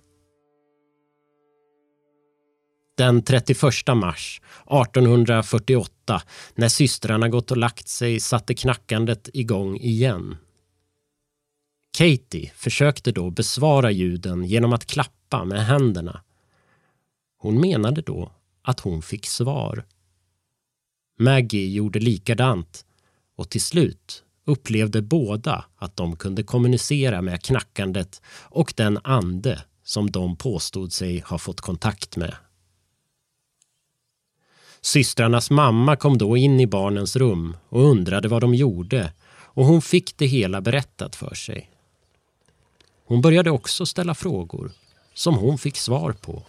Den 2.98 3.22
31 3.22 3.62
mars 3.94 4.40
1848, 4.66 6.22
när 6.54 6.68
systrarna 6.68 7.28
gått 7.28 7.50
och 7.50 7.56
lagt 7.56 7.88
sig, 7.88 8.20
satte 8.20 8.54
knackandet 8.54 9.28
igång 9.32 9.76
igen. 9.76 10.36
Katie 11.98 12.52
försökte 12.54 13.12
då 13.12 13.30
besvara 13.30 13.90
ljuden 13.90 14.44
genom 14.44 14.72
att 14.72 14.86
klappa 14.86 15.44
med 15.44 15.66
händerna. 15.66 16.20
Hon 17.38 17.60
menade 17.60 18.02
då 18.02 18.32
att 18.62 18.80
hon 18.80 19.02
fick 19.02 19.26
svar. 19.26 19.84
Maggie 21.18 21.68
gjorde 21.68 21.98
likadant 21.98 22.86
Och 23.36 23.50
till 23.50 23.62
slut 23.62 24.24
upplevde 24.44 25.02
båda 25.02 25.64
att 25.76 25.96
de 25.96 26.16
kunde 26.16 26.42
kommunicera 26.42 27.22
med 27.22 27.42
knackandet 27.42 28.22
och 28.40 28.74
den 28.76 28.98
ande 29.04 29.62
som 29.84 30.10
de 30.10 30.36
påstod 30.36 30.92
sig 30.92 31.20
ha 31.20 31.38
fått 31.38 31.60
kontakt 31.60 32.16
med. 32.16 32.34
Systrarnas 34.80 35.50
mamma 35.50 35.96
kom 35.96 36.18
då 36.18 36.36
in 36.36 36.60
i 36.60 36.66
barnens 36.66 37.16
rum 37.16 37.56
och 37.68 37.82
undrade 37.82 38.28
vad 38.28 38.40
de 38.40 38.54
gjorde 38.54 39.12
och 39.58 39.64
hon 39.64 39.82
fick 39.82 40.16
det 40.16 40.26
hela 40.26 40.60
berättat 40.60 41.16
för 41.16 41.34
sig. 41.34 41.70
Hon 43.04 43.20
började 43.20 43.50
också 43.50 43.86
ställa 43.86 44.14
frågor 44.14 44.72
som 45.14 45.34
hon 45.34 45.58
fick 45.58 45.76
svar 45.76 46.12
på. 46.12 46.42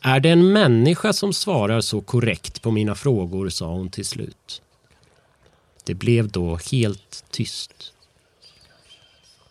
Är 0.00 0.20
det 0.20 0.30
en 0.30 0.52
människa 0.52 1.12
som 1.12 1.32
svarar 1.32 1.80
så 1.80 2.00
korrekt 2.00 2.62
på 2.62 2.70
mina 2.70 2.94
frågor, 2.94 3.48
sa 3.48 3.66
hon 3.66 3.90
till 3.90 4.04
slut. 4.04 4.62
Det 5.84 5.94
blev 5.94 6.28
då 6.28 6.58
helt 6.72 7.24
tyst. 7.30 7.92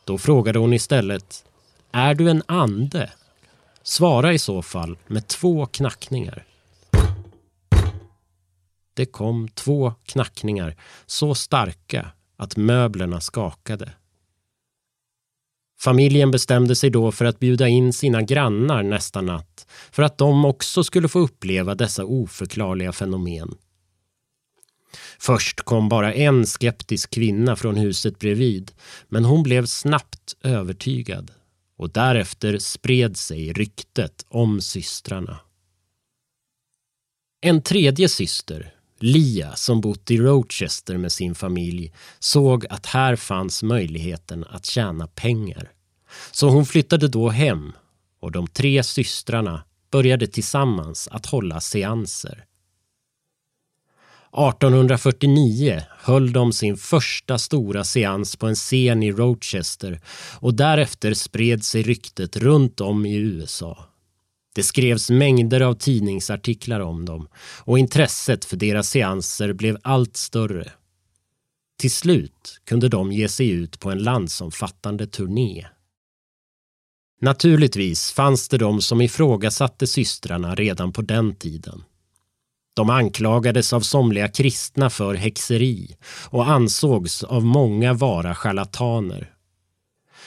Då 0.03 0.17
frågade 0.17 0.59
hon 0.59 0.73
istället, 0.73 1.45
är 1.91 2.13
du 2.13 2.29
en 2.29 2.43
ande? 2.45 3.11
Svara 3.83 4.33
i 4.33 4.39
så 4.39 4.61
fall 4.61 4.97
med 5.07 5.27
två 5.27 5.65
knackningar. 5.65 6.45
Det 8.93 9.05
kom 9.05 9.49
två 9.49 9.93
knackningar 10.05 10.75
så 11.05 11.35
starka 11.35 12.07
att 12.37 12.57
möblerna 12.57 13.21
skakade. 13.21 13.93
Familjen 15.79 16.31
bestämde 16.31 16.75
sig 16.75 16.89
då 16.89 17.11
för 17.11 17.25
att 17.25 17.39
bjuda 17.39 17.67
in 17.67 17.93
sina 17.93 18.21
grannar 18.21 18.83
nästa 18.83 19.21
natt 19.21 19.67
för 19.91 20.03
att 20.03 20.17
de 20.17 20.45
också 20.45 20.83
skulle 20.83 21.07
få 21.07 21.19
uppleva 21.19 21.75
dessa 21.75 22.05
oförklarliga 22.05 22.91
fenomen. 22.91 23.55
Först 25.19 25.61
kom 25.61 25.89
bara 25.89 26.13
en 26.13 26.45
skeptisk 26.45 27.09
kvinna 27.09 27.55
från 27.55 27.75
huset 27.75 28.19
bredvid 28.19 28.71
men 29.07 29.25
hon 29.25 29.43
blev 29.43 29.65
snabbt 29.65 30.35
övertygad 30.43 31.31
och 31.83 31.89
därefter 31.89 32.57
spred 32.57 33.17
sig 33.17 33.53
ryktet 33.53 34.25
om 34.29 34.61
systrarna. 34.61 35.39
En 37.41 37.61
tredje 37.61 38.09
syster, 38.09 38.73
Lia, 38.99 39.55
som 39.55 39.81
bott 39.81 40.11
i 40.11 40.17
Rochester 40.17 40.97
med 40.97 41.11
sin 41.11 41.35
familj 41.35 41.93
såg 42.19 42.65
att 42.69 42.85
här 42.85 43.15
fanns 43.15 43.63
möjligheten 43.63 44.45
att 44.49 44.65
tjäna 44.65 45.07
pengar. 45.07 45.71
Så 46.31 46.49
hon 46.49 46.65
flyttade 46.65 47.07
då 47.07 47.29
hem 47.29 47.73
och 48.19 48.31
de 48.31 48.47
tre 48.47 48.83
systrarna 48.83 49.63
började 49.91 50.27
tillsammans 50.27 51.07
att 51.11 51.25
hålla 51.25 51.61
seanser. 51.61 52.45
1849 54.33 55.81
höll 55.89 56.33
de 56.33 56.53
sin 56.53 56.77
första 56.77 57.37
stora 57.37 57.83
seans 57.83 58.35
på 58.35 58.47
en 58.47 58.55
scen 58.55 59.03
i 59.03 59.11
Rochester 59.11 60.01
och 60.39 60.53
därefter 60.53 61.13
spred 61.13 61.63
sig 61.63 61.83
ryktet 61.83 62.37
runt 62.37 62.81
om 62.81 63.05
i 63.05 63.15
USA. 63.15 63.85
Det 64.55 64.63
skrevs 64.63 65.09
mängder 65.09 65.61
av 65.61 65.73
tidningsartiklar 65.73 66.79
om 66.79 67.05
dem 67.05 67.27
och 67.59 67.79
intresset 67.79 68.45
för 68.45 68.57
deras 68.57 68.89
seanser 68.89 69.53
blev 69.53 69.77
allt 69.81 70.17
större. 70.17 70.71
Till 71.79 71.91
slut 71.91 72.61
kunde 72.65 72.89
de 72.89 73.11
ge 73.11 73.29
sig 73.29 73.49
ut 73.49 73.79
på 73.79 73.91
en 73.91 74.03
landsomfattande 74.03 75.07
turné. 75.07 75.67
Naturligtvis 77.21 78.11
fanns 78.11 78.49
det 78.49 78.57
de 78.57 78.81
som 78.81 79.01
ifrågasatte 79.01 79.87
systrarna 79.87 80.55
redan 80.55 80.93
på 80.93 81.01
den 81.01 81.35
tiden. 81.35 81.83
De 82.73 82.89
anklagades 82.89 83.73
av 83.73 83.81
somliga 83.81 84.27
kristna 84.27 84.89
för 84.89 85.15
häxeri 85.15 85.95
och 86.29 86.47
ansågs 86.49 87.23
av 87.23 87.45
många 87.45 87.93
vara 87.93 88.35
charlataner. 88.35 89.29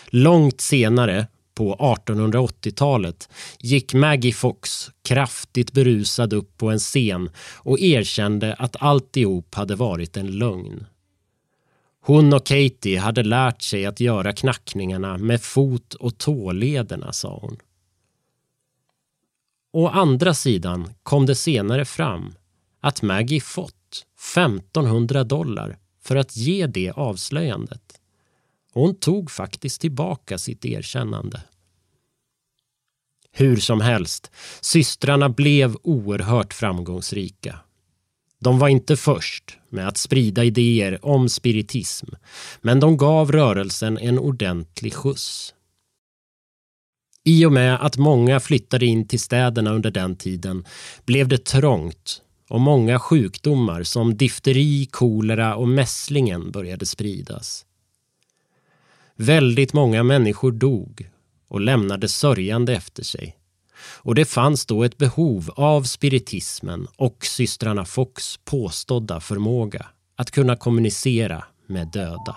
Långt 0.07 0.61
senare, 0.61 1.27
på 1.55 1.77
1880-talet, 1.77 3.29
gick 3.59 3.95
Maggie 3.95 4.33
Fox 4.33 4.91
kraftigt 5.09 5.73
berusad 5.73 6.33
upp 6.33 6.57
på 6.57 6.71
en 6.71 6.79
scen 6.79 7.31
och 7.57 7.81
erkände 7.81 8.55
att 8.55 8.83
alltihop 8.83 9.55
hade 9.55 9.75
varit 9.75 10.17
en 10.17 10.39
lögn. 10.39 10.87
Hon 12.07 12.33
och 12.33 12.47
Katie 12.47 13.01
hade 13.01 13.23
lärt 13.23 13.63
sig 13.63 13.87
att 13.87 14.01
göra 14.01 14.33
knackningarna 14.33 15.19
med 15.19 15.43
fot 15.43 15.95
och 15.95 16.19
tålederna, 16.19 17.13
sa 17.13 17.39
hon. 17.43 17.57
Å 19.77 19.89
andra 19.89 20.35
sidan 20.35 20.91
kom 21.03 21.27
det 21.27 21.35
senare 21.35 21.85
fram 21.85 22.35
att 22.81 23.03
Maggie 23.03 23.41
fått 23.41 24.07
1500 24.37 25.25
dollar 25.25 25.79
för 26.03 26.17
att 26.17 26.37
ge 26.37 26.67
det 26.67 26.91
avslöjandet. 26.91 28.01
Hon 28.73 28.95
tog 28.95 29.31
faktiskt 29.31 29.81
tillbaka 29.81 30.39
sitt 30.39 30.65
erkännande. 30.65 31.43
Hur 33.33 33.57
som 33.57 33.81
helst, 33.81 34.31
systrarna 34.61 35.29
blev 35.29 35.77
oerhört 35.83 36.55
framgångsrika. 36.55 37.59
De 38.41 38.59
var 38.59 38.69
inte 38.69 38.97
först 38.97 39.59
med 39.69 39.89
att 39.89 39.99
sprida 39.99 40.45
idéer 40.45 41.05
om 41.07 41.29
spiritism 41.29 42.07
men 42.61 42.81
de 42.81 42.97
gav 42.97 43.33
rörelsen 43.33 43.99
en 43.99 44.19
ordentlig 44.19 44.95
skjuts. 44.95 45.55
I 47.29 47.47
och 47.47 47.53
med 47.53 47.87
att 47.87 47.97
många 47.97 48.41
flyttade 48.41 48.87
in 48.87 49.09
till 49.09 49.21
städerna 49.21 49.71
under 49.71 49.91
den 49.91 50.17
tiden 50.17 50.65
blev 51.05 51.29
det 51.29 51.45
trångt 51.45 52.23
och 52.49 52.61
många 52.61 52.99
sjukdomar 52.99 53.83
som 53.83 54.17
difteri, 54.17 54.89
kolera 54.91 55.57
och 55.57 55.69
mässlingen 55.69 56.51
började 56.51 56.87
spridas. 56.87 57.67
Väldigt 59.17 59.73
många 59.73 60.03
människor 60.03 60.53
dog 60.53 61.11
och 61.49 61.61
lämnade 61.61 62.09
sörjande 62.09 62.75
efter 62.75 63.03
sig. 63.03 63.37
Och 63.79 64.15
det 64.15 64.25
fanns 64.25 64.67
då 64.67 64.85
ett 64.85 64.99
behov 64.99 65.51
av 65.57 65.83
spiritismen 65.83 66.87
och 66.97 67.25
systrarna 67.25 67.85
Fox 67.85 68.37
påstådda 68.45 69.21
förmåga 69.21 69.87
att 70.17 70.31
kunna 70.31 70.57
kommunicera 70.57 71.45
med 71.67 71.89
döda. 71.89 72.37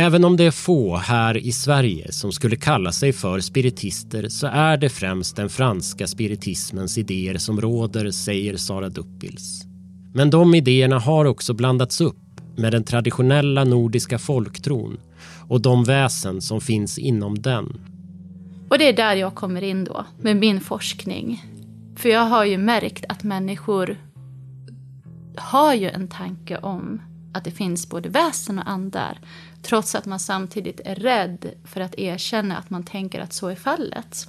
Även 0.00 0.24
om 0.24 0.36
det 0.36 0.44
är 0.44 0.50
få 0.50 0.96
här 0.96 1.36
i 1.36 1.52
Sverige 1.52 2.12
som 2.12 2.32
skulle 2.32 2.56
kalla 2.56 2.92
sig 2.92 3.12
för 3.12 3.40
spiritister 3.40 4.28
så 4.28 4.46
är 4.46 4.76
det 4.76 4.88
främst 4.88 5.36
den 5.36 5.48
franska 5.48 6.06
spiritismens 6.06 6.98
idéer 6.98 7.38
som 7.38 7.60
råder, 7.60 8.10
säger 8.10 8.56
Sara 8.56 8.88
Duppils. 8.88 9.64
Men 10.14 10.30
de 10.30 10.54
idéerna 10.54 10.98
har 10.98 11.24
också 11.24 11.54
blandats 11.54 12.00
upp 12.00 12.16
med 12.56 12.72
den 12.72 12.84
traditionella 12.84 13.64
nordiska 13.64 14.18
folktron 14.18 15.00
och 15.48 15.60
de 15.60 15.84
väsen 15.84 16.40
som 16.40 16.60
finns 16.60 16.98
inom 16.98 17.42
den. 17.42 17.80
Och 18.68 18.78
det 18.78 18.88
är 18.88 18.96
där 18.96 19.16
jag 19.16 19.34
kommer 19.34 19.62
in 19.62 19.84
då, 19.84 20.06
med 20.20 20.36
min 20.36 20.60
forskning. 20.60 21.44
För 21.96 22.08
jag 22.08 22.24
har 22.24 22.44
ju 22.44 22.58
märkt 22.58 23.04
att 23.08 23.22
människor 23.22 23.96
har 25.36 25.74
ju 25.74 25.88
en 25.88 26.08
tanke 26.08 26.58
om 26.58 27.00
att 27.38 27.44
det 27.44 27.50
finns 27.50 27.88
både 27.88 28.08
väsen 28.08 28.58
och 28.58 28.68
andar. 28.68 29.18
Trots 29.62 29.94
att 29.94 30.06
man 30.06 30.20
samtidigt 30.20 30.80
är 30.84 30.94
rädd 30.94 31.50
för 31.64 31.80
att 31.80 31.98
erkänna 31.98 32.56
att 32.56 32.70
man 32.70 32.84
tänker 32.84 33.20
att 33.20 33.32
så 33.32 33.48
är 33.48 33.54
fallet. 33.54 34.28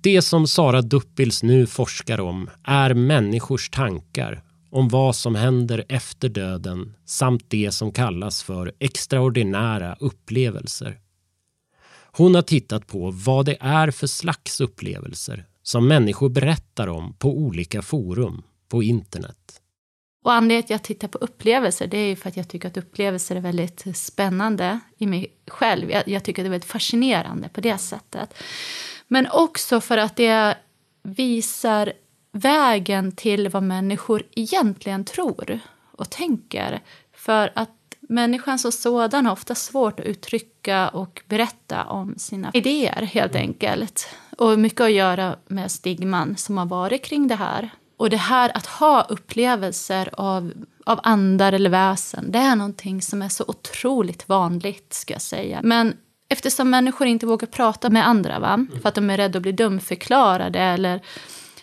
Det 0.00 0.22
som 0.22 0.46
Sara 0.46 0.82
Duppils 0.82 1.42
nu 1.42 1.66
forskar 1.66 2.20
om 2.20 2.50
är 2.64 2.94
människors 2.94 3.70
tankar 3.70 4.42
om 4.70 4.88
vad 4.88 5.16
som 5.16 5.34
händer 5.34 5.84
efter 5.88 6.28
döden 6.28 6.94
samt 7.04 7.50
det 7.50 7.72
som 7.72 7.92
kallas 7.92 8.42
för 8.42 8.72
extraordinära 8.78 9.96
upplevelser. 10.00 10.98
Hon 12.12 12.34
har 12.34 12.42
tittat 12.42 12.86
på 12.86 13.10
vad 13.10 13.46
det 13.46 13.56
är 13.60 13.90
för 13.90 14.06
slags 14.06 14.60
upplevelser 14.60 15.46
som 15.62 15.88
människor 15.88 16.28
berättar 16.28 16.86
om 16.86 17.14
på 17.14 17.38
olika 17.38 17.82
forum 17.82 18.42
på 18.68 18.82
internet. 18.82 19.60
Och 20.22 20.32
anledningen 20.32 20.62
till 20.62 20.74
att 20.74 20.80
jag 20.80 20.82
tittar 20.82 21.08
på 21.08 21.18
upplevelser, 21.18 21.86
det 21.86 21.98
är 21.98 22.06
ju 22.06 22.16
för 22.16 22.28
att 22.28 22.36
jag 22.36 22.48
tycker 22.48 22.68
att 22.68 22.76
upplevelser 22.76 23.36
är 23.36 23.40
väldigt 23.40 23.96
spännande 23.96 24.80
i 24.98 25.06
mig 25.06 25.32
själv. 25.46 25.90
Jag, 25.90 26.08
jag 26.08 26.24
tycker 26.24 26.42
det 26.42 26.48
är 26.48 26.50
väldigt 26.50 26.70
fascinerande 26.70 27.48
på 27.48 27.60
det 27.60 27.78
sättet. 27.78 28.34
Men 29.08 29.28
också 29.30 29.80
för 29.80 29.98
att 29.98 30.16
det 30.16 30.56
visar 31.02 31.92
vägen 32.32 33.12
till 33.12 33.48
vad 33.48 33.62
människor 33.62 34.22
egentligen 34.34 35.04
tror 35.04 35.60
och 35.92 36.10
tänker. 36.10 36.80
För 37.12 37.52
att 37.54 37.70
människan 38.00 38.58
som 38.58 38.72
sådan 38.72 39.26
har 39.26 39.32
ofta 39.32 39.54
svårt 39.54 40.00
att 40.00 40.06
uttrycka 40.06 40.88
och 40.88 41.22
berätta 41.26 41.84
om 41.84 42.14
sina 42.18 42.50
idéer 42.54 43.02
helt 43.02 43.34
enkelt. 43.34 44.08
Och 44.38 44.58
mycket 44.58 44.80
att 44.80 44.92
göra 44.92 45.36
med 45.46 45.70
stigman 45.70 46.36
som 46.36 46.58
har 46.58 46.66
varit 46.66 47.04
kring 47.04 47.28
det 47.28 47.34
här. 47.34 47.70
Och 48.00 48.10
det 48.10 48.16
här 48.16 48.56
att 48.56 48.66
ha 48.66 49.02
upplevelser 49.02 50.10
av, 50.12 50.52
av 50.86 51.00
andar 51.02 51.52
eller 51.52 51.70
väsen, 51.70 52.32
det 52.32 52.38
är 52.38 52.56
någonting 52.56 53.02
som 53.02 53.22
är 53.22 53.28
så 53.28 53.44
otroligt 53.48 54.28
vanligt 54.28 54.92
ska 54.92 55.12
jag 55.14 55.22
säga. 55.22 55.60
Men 55.62 55.96
eftersom 56.28 56.70
människor 56.70 57.06
inte 57.06 57.26
vågar 57.26 57.46
prata 57.46 57.90
med 57.90 58.08
andra, 58.08 58.38
va? 58.38 58.66
för 58.82 58.88
att 58.88 58.94
de 58.94 59.10
är 59.10 59.16
rädda 59.16 59.36
att 59.36 59.42
bli 59.42 59.52
dumförklarade 59.52 60.58
eller 60.58 61.00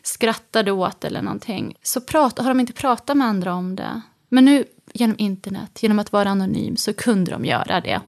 skrattade 0.02 0.72
åt 0.72 1.04
eller 1.04 1.22
någonting, 1.22 1.76
så 1.82 2.02
prat, 2.02 2.40
har 2.40 2.48
de 2.48 2.60
inte 2.60 2.74
pratat 2.74 3.18
med 3.18 3.28
andra 3.28 3.54
om 3.54 3.76
det. 3.76 4.02
Men 4.30 4.46
nu 4.46 4.66
genom 4.94 5.16
internet, 5.20 5.84
genom 5.84 6.00
att 6.00 6.12
vara 6.12 6.30
anonym, 6.30 6.78
så 6.78 6.94
kunde 6.94 7.32
de 7.32 7.46
göra 7.46 7.82
det. 7.82 8.02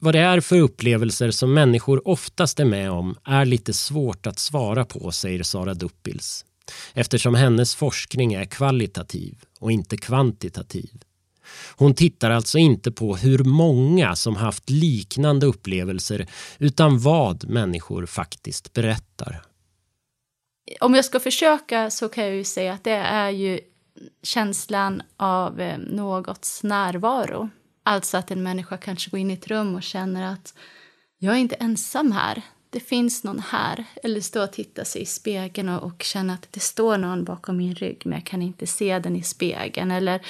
Vad 0.00 0.14
det 0.14 0.20
är 0.20 0.40
för 0.40 0.60
upplevelser 0.60 1.30
som 1.30 1.54
människor 1.54 2.08
oftast 2.08 2.60
är 2.60 2.64
med 2.64 2.90
om 2.90 3.16
är 3.24 3.44
lite 3.44 3.72
svårt 3.72 4.26
att 4.26 4.38
svara 4.38 4.84
på, 4.84 5.12
säger 5.12 5.42
Sara 5.42 5.74
Duppils. 5.74 6.44
Eftersom 6.94 7.34
hennes 7.34 7.74
forskning 7.74 8.32
är 8.32 8.44
kvalitativ 8.44 9.44
och 9.58 9.72
inte 9.72 9.96
kvantitativ. 9.96 11.02
Hon 11.76 11.94
tittar 11.94 12.30
alltså 12.30 12.58
inte 12.58 12.92
på 12.92 13.16
hur 13.16 13.44
många 13.44 14.16
som 14.16 14.36
haft 14.36 14.70
liknande 14.70 15.46
upplevelser 15.46 16.26
utan 16.58 16.98
vad 16.98 17.48
människor 17.48 18.06
faktiskt 18.06 18.72
berättar. 18.72 19.42
Om 20.80 20.94
jag 20.94 21.04
ska 21.04 21.20
försöka 21.20 21.90
så 21.90 22.08
kan 22.08 22.24
jag 22.24 22.34
ju 22.34 22.44
säga 22.44 22.72
att 22.72 22.84
det 22.84 22.90
är 22.90 23.30
ju 23.30 23.60
känslan 24.22 25.02
av 25.16 25.60
eh, 25.60 25.78
någots 25.78 26.62
närvaro. 26.62 27.50
Alltså 27.82 28.16
att 28.16 28.30
en 28.30 28.42
människa 28.42 28.76
kanske 28.76 29.10
går 29.10 29.20
in 29.20 29.30
i 29.30 29.34
ett 29.34 29.48
rum 29.48 29.74
och 29.74 29.82
känner 29.82 30.32
att 30.32 30.54
jag 31.18 31.34
är 31.34 31.38
inte 31.38 31.54
ensam 31.54 32.12
här. 32.12 32.42
Det 32.70 32.80
finns 32.80 33.24
någon 33.24 33.38
här. 33.38 33.84
Eller 34.02 34.20
stå 34.20 34.44
och 34.44 34.52
titta 34.52 34.84
sig 34.84 35.02
i 35.02 35.06
spegeln 35.06 35.68
och, 35.68 35.82
och 35.82 36.02
känna 36.02 36.34
att 36.34 36.46
det 36.50 36.60
står 36.60 36.98
någon 36.98 37.24
bakom 37.24 37.56
min 37.56 37.74
rygg 37.74 38.02
men 38.04 38.18
jag 38.18 38.26
kan 38.26 38.42
inte 38.42 38.66
se 38.66 38.98
den 38.98 39.16
i 39.16 39.22
spegeln. 39.22 39.90
Eller 39.90 40.26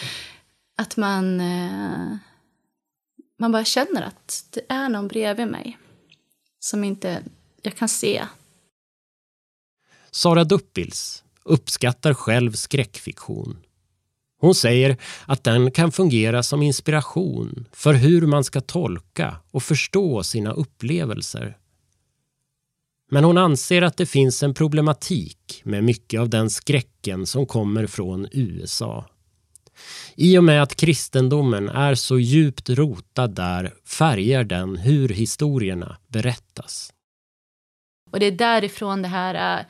att 0.77 0.97
man, 0.97 1.41
eh, 1.41 2.17
man 3.39 3.53
bara 3.53 3.65
känner 3.65 4.03
att 4.03 4.47
det 4.51 4.61
är 4.69 4.89
någon 4.89 5.09
bredvid 5.09 5.47
mig 5.47 5.79
som 6.61 6.85
inte 6.85 7.23
jag 7.63 7.77
kan 7.77 7.89
se. 7.89 8.27
Sara 10.11 10.45
Duppils 10.45 11.25
uppskattar 11.43 12.15
själv 12.15 12.53
skräckfiktion. 12.53 13.57
Hon 14.41 14.55
säger 14.55 14.97
att 15.27 15.45
den 15.45 15.71
kan 15.71 15.93
fungera 15.93 16.43
som 16.43 16.63
inspiration 16.63 17.67
för 17.73 17.95
hur 17.95 18.27
man 18.27 18.45
ska 18.45 18.61
tolka 18.61 19.37
och 19.51 19.63
förstå 19.63 20.23
sina 20.23 20.53
upplevelser. 20.53 21.57
Men 23.13 23.25
hon 23.25 23.39
anser 23.39 23.83
att 23.83 23.97
det 23.97 24.07
finns 24.07 24.43
en 24.43 24.55
problematik 24.55 25.63
med 25.65 25.85
mycket 25.85 26.21
av 26.21 26.29
den 26.29 26.51
skräcken 26.51 27.27
som 27.27 27.47
kommer 27.47 27.87
från 27.87 28.29
USA. 28.33 29.05
I 30.15 30.39
och 30.39 30.45
med 30.45 30.63
att 30.63 30.77
kristendomen 30.77 31.69
är 31.69 31.95
så 31.95 32.19
djupt 32.19 32.71
rotad 32.71 33.35
där 33.35 33.75
färgar 33.87 34.45
den 34.45 34.77
hur 34.77 35.09
historierna 35.09 35.97
berättas. 36.09 36.93
Och 38.11 38.21
det 38.21 38.27
är 38.27 38.33
därifrån 38.33 39.03
det 39.03 39.09
här 39.09 39.59
äh, 39.59 39.67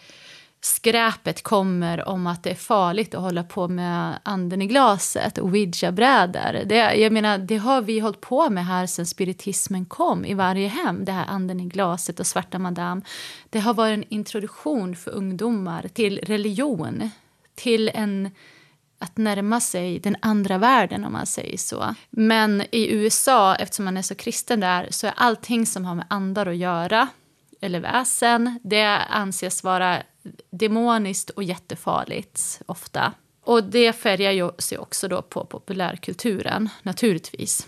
skräpet 0.61 1.43
kommer 1.43 2.09
om 2.09 2.27
att 2.27 2.43
det 2.43 2.51
är 2.51 2.55
farligt 2.55 3.15
att 3.15 3.23
hålla 3.23 3.45
på 3.45 3.69
med 3.69 4.19
anden 4.23 4.63
i 4.63 4.67
glaset 4.67 5.39
och 5.39 5.45
ouija-brädor. 5.45 6.65
Det, 6.65 6.95
jag 6.95 7.13
menar, 7.13 7.39
det 7.39 7.57
har 7.57 7.83
vi 7.83 7.99
hållit 7.99 8.21
på 8.21 8.51
med 8.51 8.67
här 8.67 8.87
sedan 8.87 9.07
spiritismen 9.07 9.85
kom 9.85 10.25
i 10.25 10.35
varje 10.35 10.69
hem. 10.69 11.05
Det 11.05 11.13
här 11.13 11.27
anden 11.29 11.61
i 11.61 11.65
glaset 11.65 12.21
och 12.21 12.27
svarta 12.27 12.59
madam. 12.59 13.03
Det 13.51 13.61
har 13.61 13.75
varit 13.75 13.95
en 13.95 14.05
introduktion 14.09 14.97
för 14.97 15.11
ungdomar 15.11 15.89
till 15.93 16.19
religion. 16.19 17.11
Till 17.55 17.91
en 17.95 18.31
att 19.03 19.17
närma 19.17 19.61
sig 19.61 19.99
den 19.99 20.17
andra 20.23 20.59
världen 20.59 21.05
om 21.05 21.13
man 21.13 21.27
säger 21.27 21.57
så. 21.57 21.95
Men 22.11 22.63
i 22.71 22.93
USA, 22.93 23.55
eftersom 23.55 23.85
man 23.85 23.97
är 23.97 24.03
så 24.03 24.15
kristen 24.15 24.61
där, 24.61 24.89
så 24.91 25.07
är 25.07 25.13
allting 25.17 25.67
som 25.67 25.85
har 25.85 25.95
med 25.95 26.07
andar 26.11 26.47
att 26.47 26.57
göra, 26.57 27.09
eller 27.61 27.81
väsen, 27.81 28.61
det 28.65 28.87
anses 28.97 29.65
vara 29.65 30.03
demoniskt 30.51 31.31
och 31.31 31.43
jättefarligt 31.43 32.63
ofta. 32.67 33.13
Och 33.45 33.65
det 33.65 33.93
färgar 33.93 34.33
ju 34.33 34.51
sig 34.59 34.79
också 34.79 35.09
då 35.09 35.23
på 35.23 35.45
populärkulturen, 35.45 36.69
naturligtvis. 36.83 37.67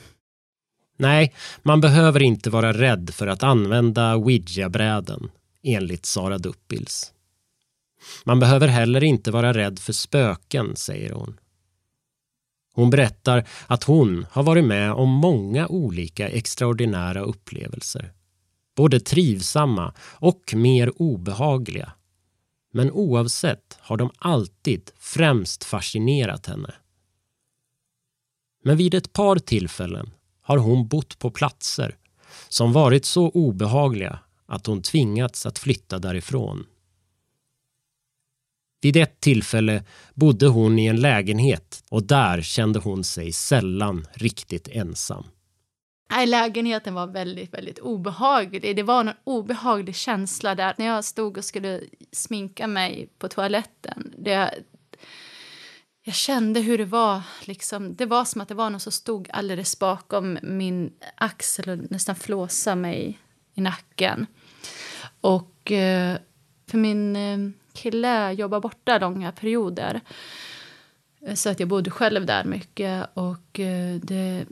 Nej, 0.96 1.34
man 1.62 1.80
behöver 1.80 2.22
inte 2.22 2.50
vara 2.50 2.72
rädd 2.72 3.10
för 3.14 3.26
att 3.26 3.42
använda 3.42 4.16
ouija-bräden, 4.16 5.30
enligt 5.62 6.06
Sara 6.06 6.38
Duppils. 6.38 7.12
Man 8.24 8.40
behöver 8.40 8.68
heller 8.68 9.04
inte 9.04 9.30
vara 9.30 9.52
rädd 9.52 9.78
för 9.78 9.92
spöken, 9.92 10.76
säger 10.76 11.12
hon. 11.12 11.38
Hon 12.74 12.90
berättar 12.90 13.48
att 13.66 13.84
hon 13.84 14.26
har 14.30 14.42
varit 14.42 14.64
med 14.64 14.92
om 14.92 15.08
många 15.08 15.68
olika 15.68 16.28
extraordinära 16.28 17.20
upplevelser. 17.20 18.12
Både 18.76 19.00
trivsamma 19.00 19.94
och 20.00 20.54
mer 20.56 21.02
obehagliga. 21.02 21.92
Men 22.72 22.90
oavsett 22.90 23.78
har 23.80 23.96
de 23.96 24.10
alltid 24.18 24.90
främst 24.98 25.64
fascinerat 25.64 26.46
henne. 26.46 26.74
Men 28.64 28.76
vid 28.76 28.94
ett 28.94 29.12
par 29.12 29.36
tillfällen 29.36 30.10
har 30.42 30.58
hon 30.58 30.88
bott 30.88 31.18
på 31.18 31.30
platser 31.30 31.96
som 32.48 32.72
varit 32.72 33.04
så 33.04 33.30
obehagliga 33.30 34.18
att 34.46 34.66
hon 34.66 34.82
tvingats 34.82 35.46
att 35.46 35.58
flytta 35.58 35.98
därifrån. 35.98 36.66
Vid 38.80 38.96
ett 38.96 39.20
tillfälle 39.20 39.84
bodde 40.14 40.46
hon 40.46 40.78
i 40.78 40.86
en 40.86 41.00
lägenhet 41.00 41.84
och 41.88 42.02
där 42.02 42.42
kände 42.42 42.78
hon 42.78 43.04
sig 43.04 43.32
sällan 43.32 44.06
riktigt 44.12 44.68
ensam. 44.68 45.24
Nej, 46.12 46.26
lägenheten 46.26 46.94
var 46.94 47.06
väldigt, 47.06 47.54
väldigt 47.54 47.78
obehaglig. 47.78 48.76
Det 48.76 48.82
var 48.82 49.00
en 49.00 49.10
obehaglig 49.24 49.96
känsla 49.96 50.54
där 50.54 50.74
när 50.78 50.86
jag 50.86 51.04
stod 51.04 51.38
och 51.38 51.44
skulle 51.44 51.80
sminka 52.12 52.66
mig 52.66 53.08
på 53.18 53.28
toaletten. 53.28 54.14
Det, 54.18 54.54
jag 56.02 56.14
kände 56.14 56.60
hur 56.60 56.78
det 56.78 56.84
var. 56.84 57.22
Liksom, 57.40 57.94
det 57.94 58.06
var 58.06 58.24
som 58.24 58.40
att 58.40 58.48
det 58.48 58.54
var 58.54 58.70
någon 58.70 58.80
som 58.80 58.92
stod 58.92 59.28
alldeles 59.32 59.78
bakom 59.78 60.38
min 60.42 60.92
axel 61.14 61.68
och 61.68 61.90
nästan 61.90 62.16
flåsade 62.16 62.76
mig 62.76 63.18
i 63.54 63.60
nacken. 63.60 64.26
Och 65.20 65.72
eh, 65.72 66.16
för 66.66 66.78
min 66.78 67.16
eh, 67.16 67.38
kille 67.72 68.32
jobbar 68.32 68.60
borta 68.60 68.98
långa 68.98 69.32
perioder. 69.32 70.00
Eh, 71.26 71.34
så 71.34 71.50
att 71.50 71.60
jag 71.60 71.68
bodde 71.68 71.90
själv 71.90 72.26
där 72.26 72.44
mycket. 72.44 73.06
Och 73.14 73.60
det, 74.02 74.44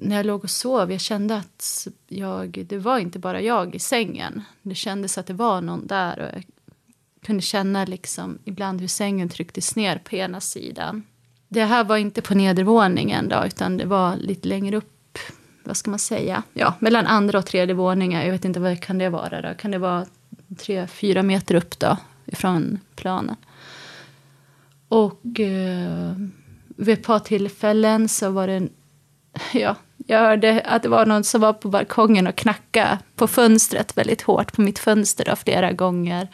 när 0.00 0.16
jag 0.16 0.26
låg 0.26 0.44
och 0.44 0.50
sov, 0.50 0.92
jag 0.92 1.00
kände 1.00 1.36
att 1.36 1.88
jag, 2.08 2.64
det 2.68 2.78
var 2.78 2.98
inte 2.98 3.18
bara 3.18 3.40
jag 3.40 3.74
i 3.74 3.78
sängen. 3.78 4.42
Det 4.62 4.74
kändes 4.74 5.18
att 5.18 5.26
det 5.26 5.32
var 5.32 5.60
någon 5.60 5.86
där. 5.86 6.18
Och 6.18 6.26
jag 6.34 6.44
kunde 7.22 7.42
känna 7.42 7.84
liksom 7.84 8.38
ibland 8.44 8.80
hur 8.80 8.88
sängen 8.88 9.28
trycktes 9.28 9.76
ner 9.76 9.98
på 9.98 10.16
ena 10.16 10.40
sidan. 10.40 11.02
Det 11.48 11.64
här 11.64 11.84
var 11.84 11.96
inte 11.96 12.22
på 12.22 12.34
nedervåningen 12.34 13.28
då, 13.28 13.42
utan 13.46 13.76
det 13.76 13.84
var 13.86 14.16
lite 14.16 14.48
längre 14.48 14.76
upp. 14.76 15.18
Vad 15.64 15.76
ska 15.76 15.90
man 15.90 15.98
säga? 15.98 16.42
Ja, 16.52 16.74
mellan 16.78 17.06
andra 17.06 17.38
och 17.38 17.46
tredje 17.46 17.74
våningen. 17.74 18.24
Jag 18.24 18.32
vet 18.32 18.44
inte 18.44 18.60
vad 18.60 18.82
kan 18.82 18.98
det 18.98 19.08
vara 19.08 19.42
då. 19.42 19.54
Kan 19.54 19.70
det 19.70 19.78
vara 19.78 20.06
tre, 20.58 20.86
fyra 20.86 21.22
meter 21.22 21.54
upp 21.54 21.78
då? 21.78 21.96
ifrån 22.32 22.78
planen. 22.96 23.36
Och 24.88 25.40
eh, 25.40 26.12
vid 26.68 26.98
ett 26.98 27.06
par 27.06 27.18
tillfällen 27.18 28.08
så 28.08 28.30
var 28.30 28.46
det 28.46 28.52
en, 28.52 28.70
ja, 29.52 29.76
jag 30.06 30.18
hörde 30.18 30.60
att 30.60 30.82
det 30.82 30.88
var 30.88 31.06
någon 31.06 31.24
som 31.24 31.40
var 31.40 31.52
på 31.52 31.68
balkongen 31.68 32.26
och 32.26 32.36
knackade 32.36 32.98
på 33.16 33.26
fönstret 33.26 33.96
väldigt 33.96 34.22
hårt 34.22 34.52
på 34.52 34.60
mitt 34.60 34.78
fönster 34.78 35.24
då, 35.24 35.36
flera 35.36 35.72
gånger 35.72 36.28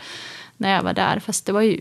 när 0.57 0.75
jag 0.75 0.83
var 0.83 0.93
där. 0.93 1.19
Fast 1.21 1.47
det 1.47 1.53
var 1.53 1.63
ju 1.63 1.81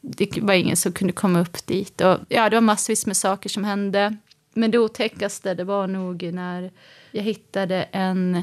det 0.00 0.42
var 0.42 0.54
ingen 0.54 0.76
som 0.76 0.92
kunde 0.92 1.12
komma 1.12 1.40
upp 1.40 1.66
dit. 1.66 2.00
Och, 2.00 2.18
ja, 2.28 2.50
det 2.50 2.56
var 2.56 2.60
massvis 2.60 3.06
med 3.06 3.16
saker 3.16 3.48
som 3.48 3.64
hände. 3.64 4.16
Men 4.54 4.70
det 4.70 4.78
otäckaste 4.78 5.54
det 5.54 5.64
var 5.64 5.86
nog 5.86 6.22
när 6.22 6.70
jag 7.10 7.22
hittade 7.22 7.82
en 7.82 8.42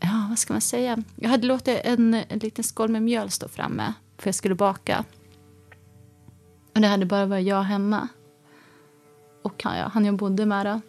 ja, 0.00 0.26
vad 0.28 0.38
ska 0.38 0.52
man 0.54 0.60
säga? 0.60 1.02
Jag 1.16 1.30
hade 1.30 1.46
låtit 1.46 1.80
en, 1.84 2.14
en 2.14 2.38
liten 2.38 2.64
skål 2.64 2.88
med 2.88 3.02
mjöl 3.02 3.30
stå 3.30 3.48
framme 3.48 3.94
för 4.18 4.28
jag 4.28 4.34
skulle 4.34 4.54
baka. 4.54 5.04
Och 6.74 6.80
det 6.80 6.86
hade 6.86 7.06
bara 7.06 7.26
varit 7.26 7.46
jag 7.46 7.62
hemma. 7.62 8.08
han, 9.62 9.90
han 9.90 10.04
jag 10.04 10.16
bodde 10.16 10.46
med. 10.46 10.66
Då. 10.66 10.80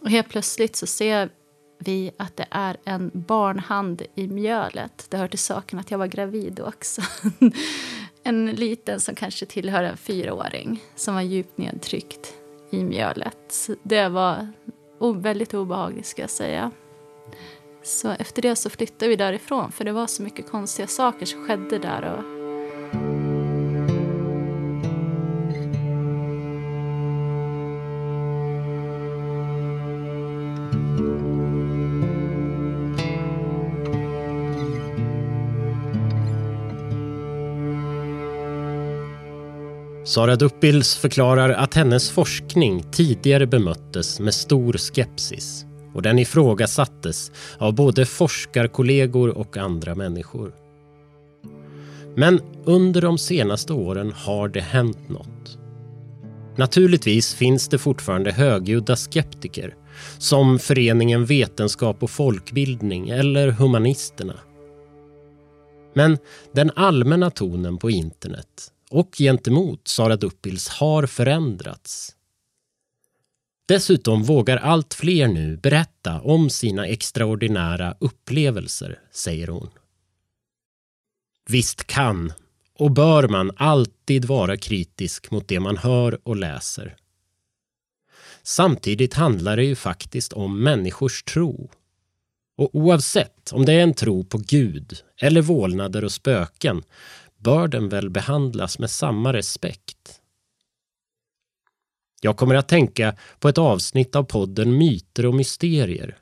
Och 0.00 0.10
helt 0.10 0.28
plötsligt 0.28 0.76
så 0.76 0.86
ser 0.86 1.30
vi 1.78 2.10
att 2.16 2.36
det 2.36 2.46
är 2.50 2.76
en 2.84 3.10
barnhand 3.14 4.02
i 4.14 4.26
mjölet. 4.26 5.06
Det 5.10 5.16
hör 5.16 5.28
till 5.28 5.38
saken 5.38 5.78
att 5.78 5.90
jag 5.90 5.98
var 5.98 6.06
gravid 6.06 6.60
också. 6.60 7.02
en 8.22 8.46
liten 8.46 9.00
som 9.00 9.14
kanske 9.14 9.46
tillhör 9.46 9.82
en 9.82 9.96
fyraåring 9.96 10.82
som 10.94 11.14
var 11.14 11.22
djupt 11.22 11.58
nedtryckt 11.58 12.34
i 12.70 12.84
mjölet. 12.84 13.38
Så 13.48 13.74
det 13.82 14.08
var 14.08 14.48
väldigt 15.14 15.54
obehagligt 15.54 16.06
ska 16.06 16.22
jag 16.22 16.30
säga. 16.30 16.70
Så 17.82 18.10
efter 18.10 18.42
det 18.42 18.56
så 18.56 18.70
flyttade 18.70 19.08
vi 19.08 19.16
därifrån 19.16 19.72
för 19.72 19.84
det 19.84 19.92
var 19.92 20.06
så 20.06 20.22
mycket 20.22 20.50
konstiga 20.50 20.88
saker 20.88 21.26
som 21.26 21.46
skedde 21.46 21.78
där. 21.78 22.02
Och 22.02 22.35
Sara 40.16 40.36
Duppils 40.36 40.96
förklarar 40.96 41.50
att 41.50 41.74
hennes 41.74 42.10
forskning 42.10 42.82
tidigare 42.92 43.46
bemöttes 43.46 44.20
med 44.20 44.34
stor 44.34 44.72
skepsis 44.72 45.66
och 45.94 46.02
den 46.02 46.18
ifrågasattes 46.18 47.32
av 47.58 47.74
både 47.74 48.06
forskarkollegor 48.06 49.28
och 49.28 49.56
andra 49.56 49.94
människor. 49.94 50.52
Men 52.14 52.40
under 52.64 53.00
de 53.00 53.18
senaste 53.18 53.72
åren 53.72 54.12
har 54.12 54.48
det 54.48 54.60
hänt 54.60 55.08
något. 55.08 55.58
Naturligtvis 56.56 57.34
finns 57.34 57.68
det 57.68 57.78
fortfarande 57.78 58.32
högljudda 58.32 58.96
skeptiker 58.96 59.74
som 60.18 60.58
föreningen 60.58 61.24
Vetenskap 61.24 62.02
och 62.02 62.10
folkbildning 62.10 63.08
eller 63.08 63.50
Humanisterna. 63.50 64.40
Men 65.94 66.18
den 66.52 66.70
allmänna 66.76 67.30
tonen 67.30 67.78
på 67.78 67.90
internet 67.90 68.72
och 68.90 69.14
gentemot 69.18 69.88
Sara 69.88 70.16
Duppils 70.16 70.68
har 70.68 71.06
förändrats. 71.06 72.16
Dessutom 73.68 74.22
vågar 74.22 74.56
allt 74.56 74.94
fler 74.94 75.28
nu 75.28 75.56
berätta 75.56 76.20
om 76.20 76.50
sina 76.50 76.86
extraordinära 76.86 77.96
upplevelser, 78.00 79.00
säger 79.12 79.46
hon. 79.46 79.70
Visst 81.48 81.86
kan 81.86 82.32
och 82.78 82.90
bör 82.90 83.28
man 83.28 83.50
alltid 83.56 84.24
vara 84.24 84.56
kritisk 84.56 85.30
mot 85.30 85.48
det 85.48 85.60
man 85.60 85.76
hör 85.76 86.18
och 86.22 86.36
läser. 86.36 86.96
Samtidigt 88.42 89.14
handlar 89.14 89.56
det 89.56 89.64
ju 89.64 89.74
faktiskt 89.74 90.32
om 90.32 90.62
människors 90.62 91.22
tro. 91.22 91.70
Och 92.58 92.74
oavsett 92.74 93.52
om 93.52 93.64
det 93.64 93.72
är 93.72 93.82
en 93.82 93.94
tro 93.94 94.24
på 94.24 94.38
Gud 94.38 95.02
eller 95.20 95.42
vålnader 95.42 96.04
och 96.04 96.12
spöken 96.12 96.82
bör 97.38 97.68
den 97.68 97.88
väl 97.88 98.10
behandlas 98.10 98.78
med 98.78 98.90
samma 98.90 99.32
respekt. 99.32 100.20
Jag 102.20 102.36
kommer 102.36 102.54
att 102.54 102.68
tänka 102.68 103.16
på 103.38 103.48
ett 103.48 103.58
avsnitt 103.58 104.16
av 104.16 104.22
podden 104.24 104.78
Myter 104.78 105.26
och 105.26 105.34
mysterier 105.34 106.18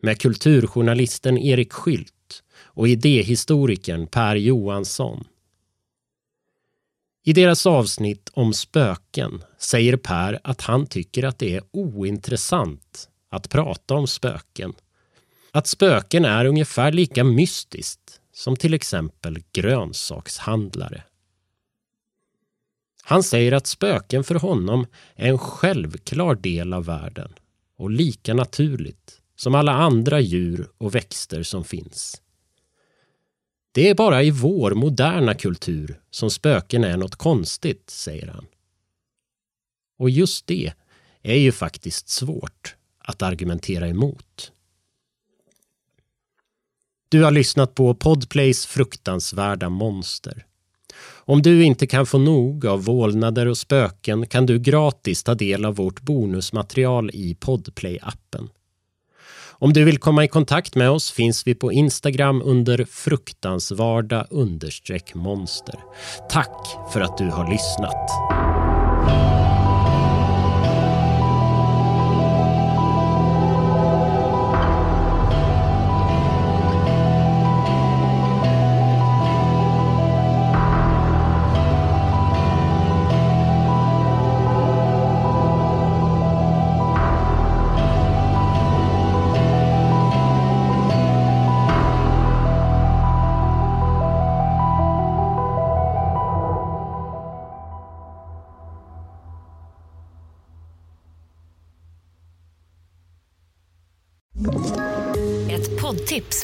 med 0.00 0.20
kulturjournalisten 0.20 1.38
Erik 1.38 1.72
Skylt 1.72 2.42
och 2.54 2.88
idéhistorikern 2.88 4.06
Per 4.06 4.36
Johansson. 4.36 5.24
I 7.24 7.32
deras 7.32 7.66
avsnitt 7.66 8.30
om 8.32 8.52
spöken 8.52 9.44
säger 9.58 9.96
Per 9.96 10.40
att 10.44 10.62
han 10.62 10.86
tycker 10.86 11.22
att 11.22 11.38
det 11.38 11.56
är 11.56 11.62
ointressant 11.70 13.08
att 13.28 13.48
prata 13.48 13.94
om 13.94 14.06
spöken. 14.06 14.72
Att 15.50 15.66
spöken 15.66 16.24
är 16.24 16.44
ungefär 16.44 16.92
lika 16.92 17.24
mystiskt 17.24 18.20
som 18.32 18.56
till 18.56 18.74
exempel 18.74 19.42
grönsakshandlare. 19.52 21.04
Han 23.02 23.22
säger 23.22 23.52
att 23.52 23.66
spöken 23.66 24.24
för 24.24 24.34
honom 24.34 24.86
är 25.14 25.28
en 25.28 25.38
självklar 25.38 26.34
del 26.34 26.72
av 26.72 26.84
världen 26.84 27.32
och 27.76 27.90
lika 27.90 28.34
naturligt 28.34 29.20
som 29.36 29.54
alla 29.54 29.72
andra 29.72 30.20
djur 30.20 30.68
och 30.78 30.94
växter 30.94 31.42
som 31.42 31.64
finns. 31.64 32.22
Det 33.72 33.88
är 33.88 33.94
bara 33.94 34.22
i 34.22 34.30
vår 34.30 34.74
moderna 34.74 35.34
kultur 35.34 36.00
som 36.10 36.30
spöken 36.30 36.84
är 36.84 36.96
något 36.96 37.16
konstigt, 37.16 37.90
säger 37.90 38.26
han. 38.26 38.46
Och 39.98 40.10
just 40.10 40.46
det 40.46 40.72
är 41.22 41.36
ju 41.36 41.52
faktiskt 41.52 42.08
svårt 42.08 42.76
att 42.98 43.22
argumentera 43.22 43.88
emot. 43.88 44.52
Du 47.12 47.22
har 47.22 47.30
lyssnat 47.30 47.74
på 47.74 47.94
Podplays 47.94 48.66
fruktansvärda 48.66 49.68
monster. 49.68 50.44
Om 51.24 51.42
du 51.42 51.64
inte 51.64 51.86
kan 51.86 52.06
få 52.06 52.18
nog 52.18 52.66
av 52.66 52.84
vålnader 52.84 53.46
och 53.46 53.58
spöken 53.58 54.26
kan 54.26 54.46
du 54.46 54.58
gratis 54.58 55.22
ta 55.22 55.34
del 55.34 55.64
av 55.64 55.76
vårt 55.76 56.02
bonusmaterial 56.02 57.10
i 57.10 57.36
Podplay-appen. 57.40 58.48
Om 59.50 59.72
du 59.72 59.84
vill 59.84 59.98
komma 59.98 60.24
i 60.24 60.28
kontakt 60.28 60.74
med 60.74 60.90
oss 60.90 61.10
finns 61.10 61.46
vi 61.46 61.54
på 61.54 61.72
Instagram 61.72 62.42
under 62.44 62.84
fruktansvarda 62.90 64.26
monster. 65.14 65.80
Tack 66.30 66.66
för 66.92 67.00
att 67.00 67.18
du 67.18 67.26
har 67.26 67.50
lyssnat. 67.50 68.10